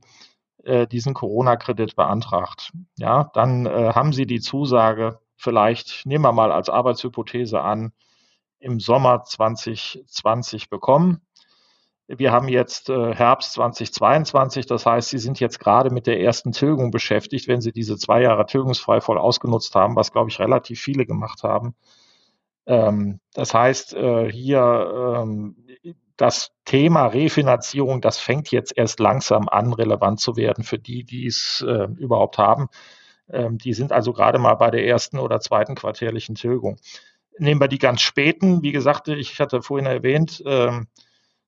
[0.64, 2.72] äh, diesen Corona-Kredit beantragt.
[2.98, 7.92] Ja, dann äh, haben sie die Zusage, vielleicht nehmen wir mal als Arbeitshypothese an,
[8.60, 11.22] im Sommer 2020 bekommen.
[12.08, 16.52] Wir haben jetzt äh, Herbst 2022, das heißt, Sie sind jetzt gerade mit der ersten
[16.52, 20.82] Tilgung beschäftigt, wenn Sie diese zwei Jahre tilgungsfrei voll ausgenutzt haben, was, glaube ich, relativ
[20.82, 21.74] viele gemacht haben.
[22.66, 25.56] Ähm, das heißt, äh, hier ähm,
[26.22, 31.26] das Thema Refinanzierung, das fängt jetzt erst langsam an, relevant zu werden für die, die
[31.26, 32.68] es äh, überhaupt haben.
[33.28, 36.78] Ähm, die sind also gerade mal bei der ersten oder zweiten quartärlichen Tilgung.
[37.40, 38.62] Nehmen wir die ganz späten.
[38.62, 40.86] Wie gesagt, ich hatte vorhin erwähnt, ähm,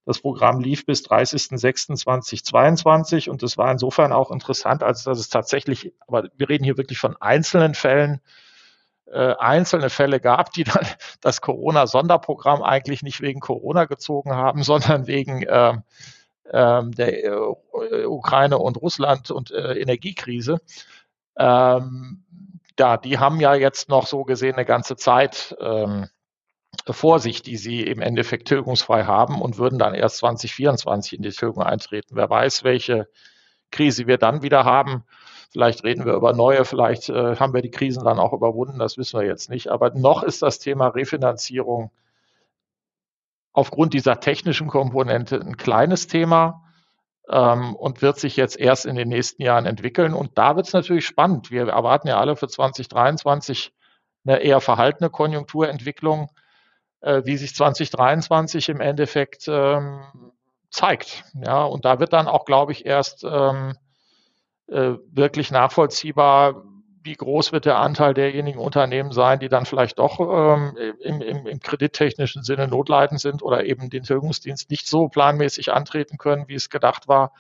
[0.06, 5.94] das Programm lief bis 30.06.2022 und das war insofern auch interessant, als dass es tatsächlich,
[6.08, 8.22] aber wir reden hier wirklich von einzelnen Fällen,
[9.14, 10.86] äh, einzelne Fälle gab, die dann
[11.22, 15.78] das Corona-Sonderprogramm eigentlich nicht wegen Corona gezogen haben, sondern wegen äh,
[16.46, 17.48] äh, der
[18.10, 20.60] Ukraine und Russland und äh, Energiekrise.
[21.38, 22.24] Ähm,
[22.80, 26.08] ja, die haben ja jetzt noch so gesehen eine ganze Zeit ähm,
[26.90, 31.30] vor sich, die sie im Endeffekt tilgungsfrei haben und würden dann erst 2024 in die
[31.30, 32.16] Tilgung eintreten.
[32.16, 33.08] Wer weiß, welche
[33.72, 35.04] Krise wir dann wieder haben.
[35.54, 38.98] Vielleicht reden wir über neue, vielleicht äh, haben wir die Krisen dann auch überwunden, das
[38.98, 39.68] wissen wir jetzt nicht.
[39.68, 41.92] Aber noch ist das Thema Refinanzierung
[43.54, 46.64] aufgrund dieser technischen Komponente ein kleines Thema
[47.30, 50.16] ähm, und wird sich jetzt erst in den nächsten Jahren entwickeln.
[50.16, 51.52] Und da wird es natürlich spannend.
[51.52, 53.72] Wir erwarten ja alle für 2023
[54.26, 56.32] eine eher verhaltene Konjunkturentwicklung,
[57.02, 60.02] äh, wie sich 2023 im Endeffekt ähm,
[60.72, 61.26] zeigt.
[61.36, 63.83] Ja, und da wird dann auch, glaube ich, erst ähm, äh,
[64.68, 66.64] wirklich nachvollziehbar,
[67.04, 71.48] wie groß wird der Anteil derjenigen Unternehmen sein, die dann vielleicht doch ähm, im, im,
[71.48, 76.56] im kredittechnischen Sinne notleidend sind oder eben den Tilgungsdienst nicht so planmäßig antreten können, wie
[76.56, 77.34] es gedacht war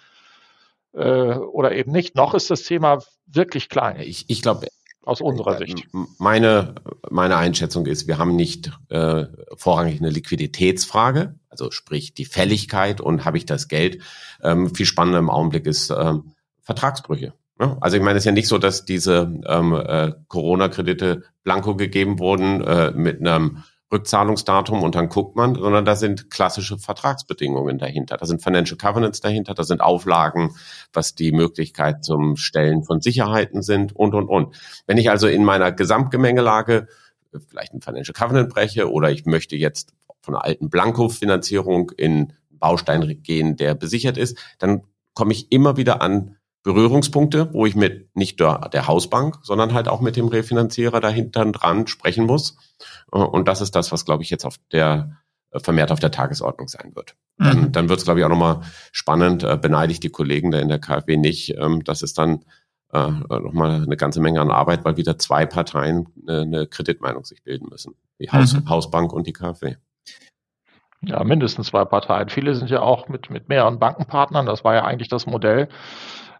[0.93, 2.15] äh, oder eben nicht.
[2.15, 3.99] Noch ist das Thema wirklich klein.
[4.01, 4.67] Ich, ich glaube,
[5.03, 5.87] aus unserer äh, Sicht.
[6.17, 6.75] Meine,
[7.09, 13.25] meine Einschätzung ist, wir haben nicht äh, vorrangig eine Liquiditätsfrage, also sprich die Fälligkeit und
[13.25, 14.01] habe ich das Geld.
[14.41, 16.33] Ähm, viel spannender im Augenblick ist, ähm,
[16.63, 17.33] Vertragsbrüche.
[17.59, 17.77] Ne?
[17.81, 22.19] Also ich meine, es ist ja nicht so, dass diese ähm, äh, Corona-Kredite blanko gegeben
[22.19, 28.17] wurden äh, mit einem Rückzahlungsdatum und dann guckt man, sondern da sind klassische Vertragsbedingungen dahinter.
[28.17, 30.55] Da sind Financial Covenants dahinter, da sind Auflagen,
[30.91, 34.55] was die Möglichkeit zum Stellen von Sicherheiten sind und, und, und.
[34.87, 36.87] Wenn ich also in meiner Gesamtgemengelage
[37.47, 43.21] vielleicht ein Financial Covenant breche oder ich möchte jetzt von einer alten Blanko-Finanzierung in Baustein
[43.21, 44.83] gehen, der besichert ist, dann
[45.13, 49.87] komme ich immer wieder an Berührungspunkte, wo ich mit nicht der, der Hausbank, sondern halt
[49.87, 52.57] auch mit dem Refinanzierer dahinter dran sprechen muss.
[53.11, 55.17] Äh, und das ist das, was, glaube ich, jetzt auf der
[55.51, 57.15] äh, vermehrt auf der Tagesordnung sein wird.
[57.37, 57.43] Mhm.
[57.45, 58.61] Dann, dann wird es, glaube ich, auch nochmal
[58.91, 59.43] spannend.
[59.43, 61.55] Äh, beneide ich die Kollegen da in der KfW nicht.
[61.57, 62.45] Ähm, das ist dann
[62.93, 67.43] äh, nochmal eine ganze Menge an Arbeit, weil wieder zwei Parteien eine, eine Kreditmeinung sich
[67.43, 67.95] bilden müssen.
[68.19, 68.69] Die Haus, mhm.
[68.69, 69.75] Hausbank und die KfW.
[71.01, 72.29] Ja, mindestens zwei Parteien.
[72.29, 74.45] Viele sind ja auch mit, mit mehreren Bankenpartnern.
[74.45, 75.67] Das war ja eigentlich das Modell.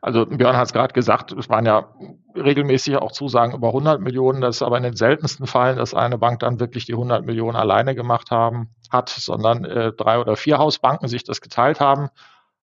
[0.04, 1.96] Also Björn hat es gerade gesagt, es waren ja
[2.36, 4.42] regelmäßig auch Zusagen über 100 Millionen.
[4.42, 7.56] Das ist aber in den seltensten Fällen, dass eine Bank dann wirklich die 100 Millionen
[7.56, 12.10] alleine gemacht haben, hat, sondern äh, drei oder vier Hausbanken sich das geteilt haben.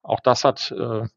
[0.03, 1.09] Auch das hat äh,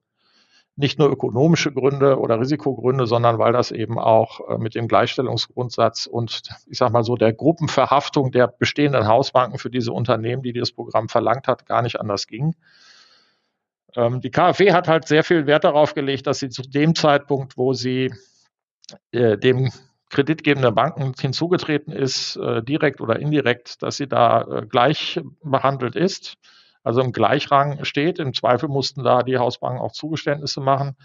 [0.77, 6.05] nicht nur ökonomische Gründe oder Risikogründe, sondern weil das eben auch äh, mit dem Gleichstellungsgrundsatz
[6.05, 10.71] und ich sage mal so der Gruppenverhaftung der bestehenden Hausbanken für diese Unternehmen, die das
[10.71, 12.55] Programm verlangt hat, gar nicht anders ging.
[13.95, 17.57] Ähm, die KfW hat halt sehr viel Wert darauf gelegt, dass sie zu dem Zeitpunkt,
[17.57, 18.13] wo sie
[19.11, 19.71] äh, dem
[20.09, 26.37] kreditgebenden Banken hinzugetreten ist, äh, direkt oder indirekt, dass sie da gleich behandelt ist
[26.83, 28.19] also im Gleichrang steht.
[28.19, 30.95] Im Zweifel mussten da die Hausbanken auch Zugeständnisse machen.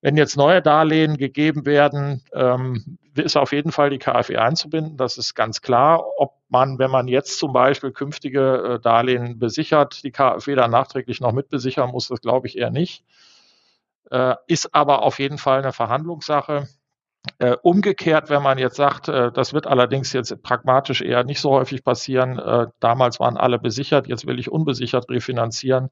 [0.00, 4.96] Wenn jetzt neue Darlehen gegeben werden, ähm, ist auf jeden Fall die KfW einzubinden.
[4.96, 6.04] Das ist ganz klar.
[6.18, 11.20] Ob man, wenn man jetzt zum Beispiel künftige äh, Darlehen besichert, die KfW dann nachträglich
[11.20, 13.04] noch mitbesichern muss, das glaube ich eher nicht.
[14.10, 16.68] Äh, ist aber auf jeden Fall eine Verhandlungssache.
[17.40, 21.84] Äh, umgekehrt, wenn man jetzt sagt, das wird allerdings jetzt pragmatisch eher nicht so häufig
[21.84, 22.40] passieren,
[22.80, 25.90] damals waren alle besichert, jetzt will ich unbesichert refinanzieren,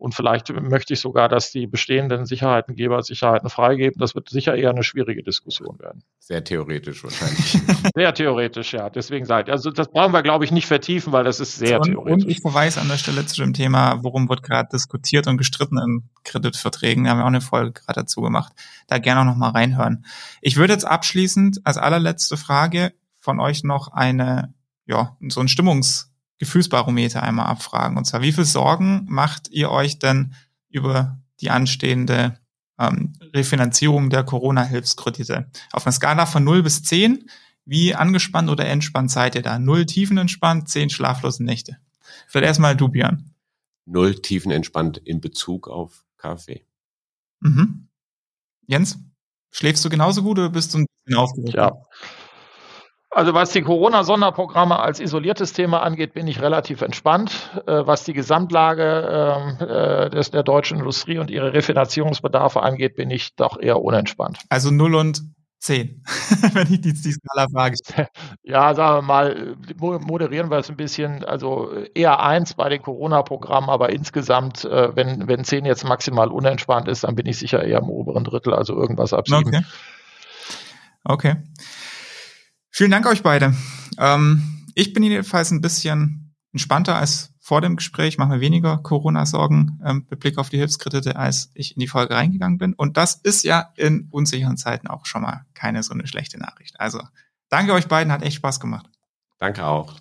[0.00, 3.98] und vielleicht möchte ich sogar, dass die bestehenden Sicherheitengeber Sicherheiten freigeben.
[3.98, 6.02] Das wird sicher eher eine schwierige Diskussion werden.
[6.18, 7.58] Sehr theoretisch wahrscheinlich.
[7.94, 8.88] sehr theoretisch, ja.
[8.88, 9.50] Deswegen seid.
[9.50, 12.24] Also das brauchen wir, glaube ich, nicht vertiefen, weil das ist sehr und, theoretisch.
[12.24, 15.76] Und ich verweise an der Stelle zu dem Thema, worum wird gerade diskutiert und gestritten
[15.76, 17.04] in Kreditverträgen.
[17.04, 18.54] Da haben wir auch eine Folge gerade dazu gemacht.
[18.86, 20.06] Da gerne auch noch mal reinhören.
[20.40, 24.54] Ich würde jetzt abschließend als allerletzte Frage von euch noch eine,
[24.86, 26.09] ja, so ein Stimmungs
[26.40, 27.98] Gefühlsbarometer einmal abfragen.
[27.98, 30.34] Und zwar, wie viel Sorgen macht ihr euch denn
[30.70, 32.40] über die anstehende
[32.78, 35.50] ähm, Refinanzierung der Corona-Hilfskredite?
[35.70, 37.28] Auf einer Skala von 0 bis 10,
[37.66, 39.58] wie angespannt oder entspannt seid ihr da?
[39.58, 41.76] Null tiefenentspannt, 10 schlaflose Nächte.
[42.26, 43.34] Vielleicht erstmal du, Björn.
[43.84, 46.64] Null tiefenentspannt in Bezug auf Kaffee.
[47.40, 47.88] Mhm.
[48.66, 48.98] Jens,
[49.50, 51.54] schläfst du genauso gut oder bist du ein bisschen aufgeregt?
[51.54, 51.72] Ja.
[53.12, 57.50] Also was die Corona-Sonderprogramme als isoliertes Thema angeht, bin ich relativ entspannt.
[57.66, 63.10] Äh, was die Gesamtlage ähm, äh, des, der deutschen Industrie und ihre Refinanzierungsbedarfe angeht, bin
[63.10, 64.38] ich doch eher unentspannt.
[64.48, 65.22] Also 0 und
[65.58, 66.02] 10,
[66.54, 67.76] wenn ich die, die Skala frage.
[68.44, 71.24] Ja, sagen wir mal, moderieren wir es ein bisschen.
[71.24, 76.86] Also eher 1 bei den Corona-Programmen, aber insgesamt, äh, wenn, wenn 10 jetzt maximal unentspannt
[76.86, 79.48] ist, dann bin ich sicher eher im oberen Drittel, also irgendwas ab 7.
[79.48, 79.62] Okay.
[81.04, 81.36] Okay.
[82.70, 83.54] Vielen Dank euch beide.
[83.98, 89.80] Ähm, ich bin jedenfalls ein bisschen entspannter als vor dem Gespräch, mache mir weniger Corona-Sorgen
[89.84, 92.74] ähm, mit Blick auf die Hilfskredite, als ich in die Folge reingegangen bin.
[92.74, 96.78] Und das ist ja in unsicheren Zeiten auch schon mal keine so eine schlechte Nachricht.
[96.78, 97.00] Also
[97.48, 98.86] danke euch beiden, hat echt Spaß gemacht.
[99.38, 99.94] Danke auch.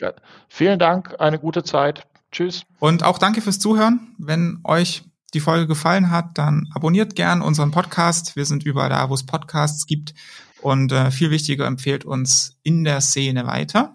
[0.00, 0.12] Ja,
[0.48, 2.06] vielen Dank, eine gute Zeit.
[2.32, 2.62] Tschüss.
[2.80, 4.14] Und auch danke fürs Zuhören.
[4.18, 8.36] Wenn euch die Folge gefallen hat, dann abonniert gern unseren Podcast.
[8.36, 10.14] Wir sind überall da, wo es Podcasts gibt.
[10.62, 13.94] Und äh, viel wichtiger, empfehlt uns in der Szene weiter.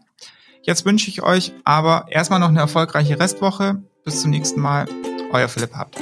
[0.64, 3.82] Jetzt wünsche ich euch aber erstmal noch eine erfolgreiche Restwoche.
[4.04, 4.88] Bis zum nächsten Mal.
[5.32, 5.98] Euer Philipp Habt.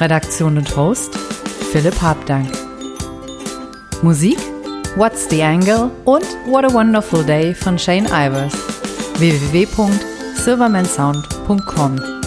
[0.00, 1.16] Redaktion und Host
[1.72, 2.48] Philipp Habdank.
[4.02, 4.38] Musik
[4.96, 8.54] What's the Angle und What a Wonderful Day von Shane Ivers.
[9.18, 12.17] www.silvermansound.com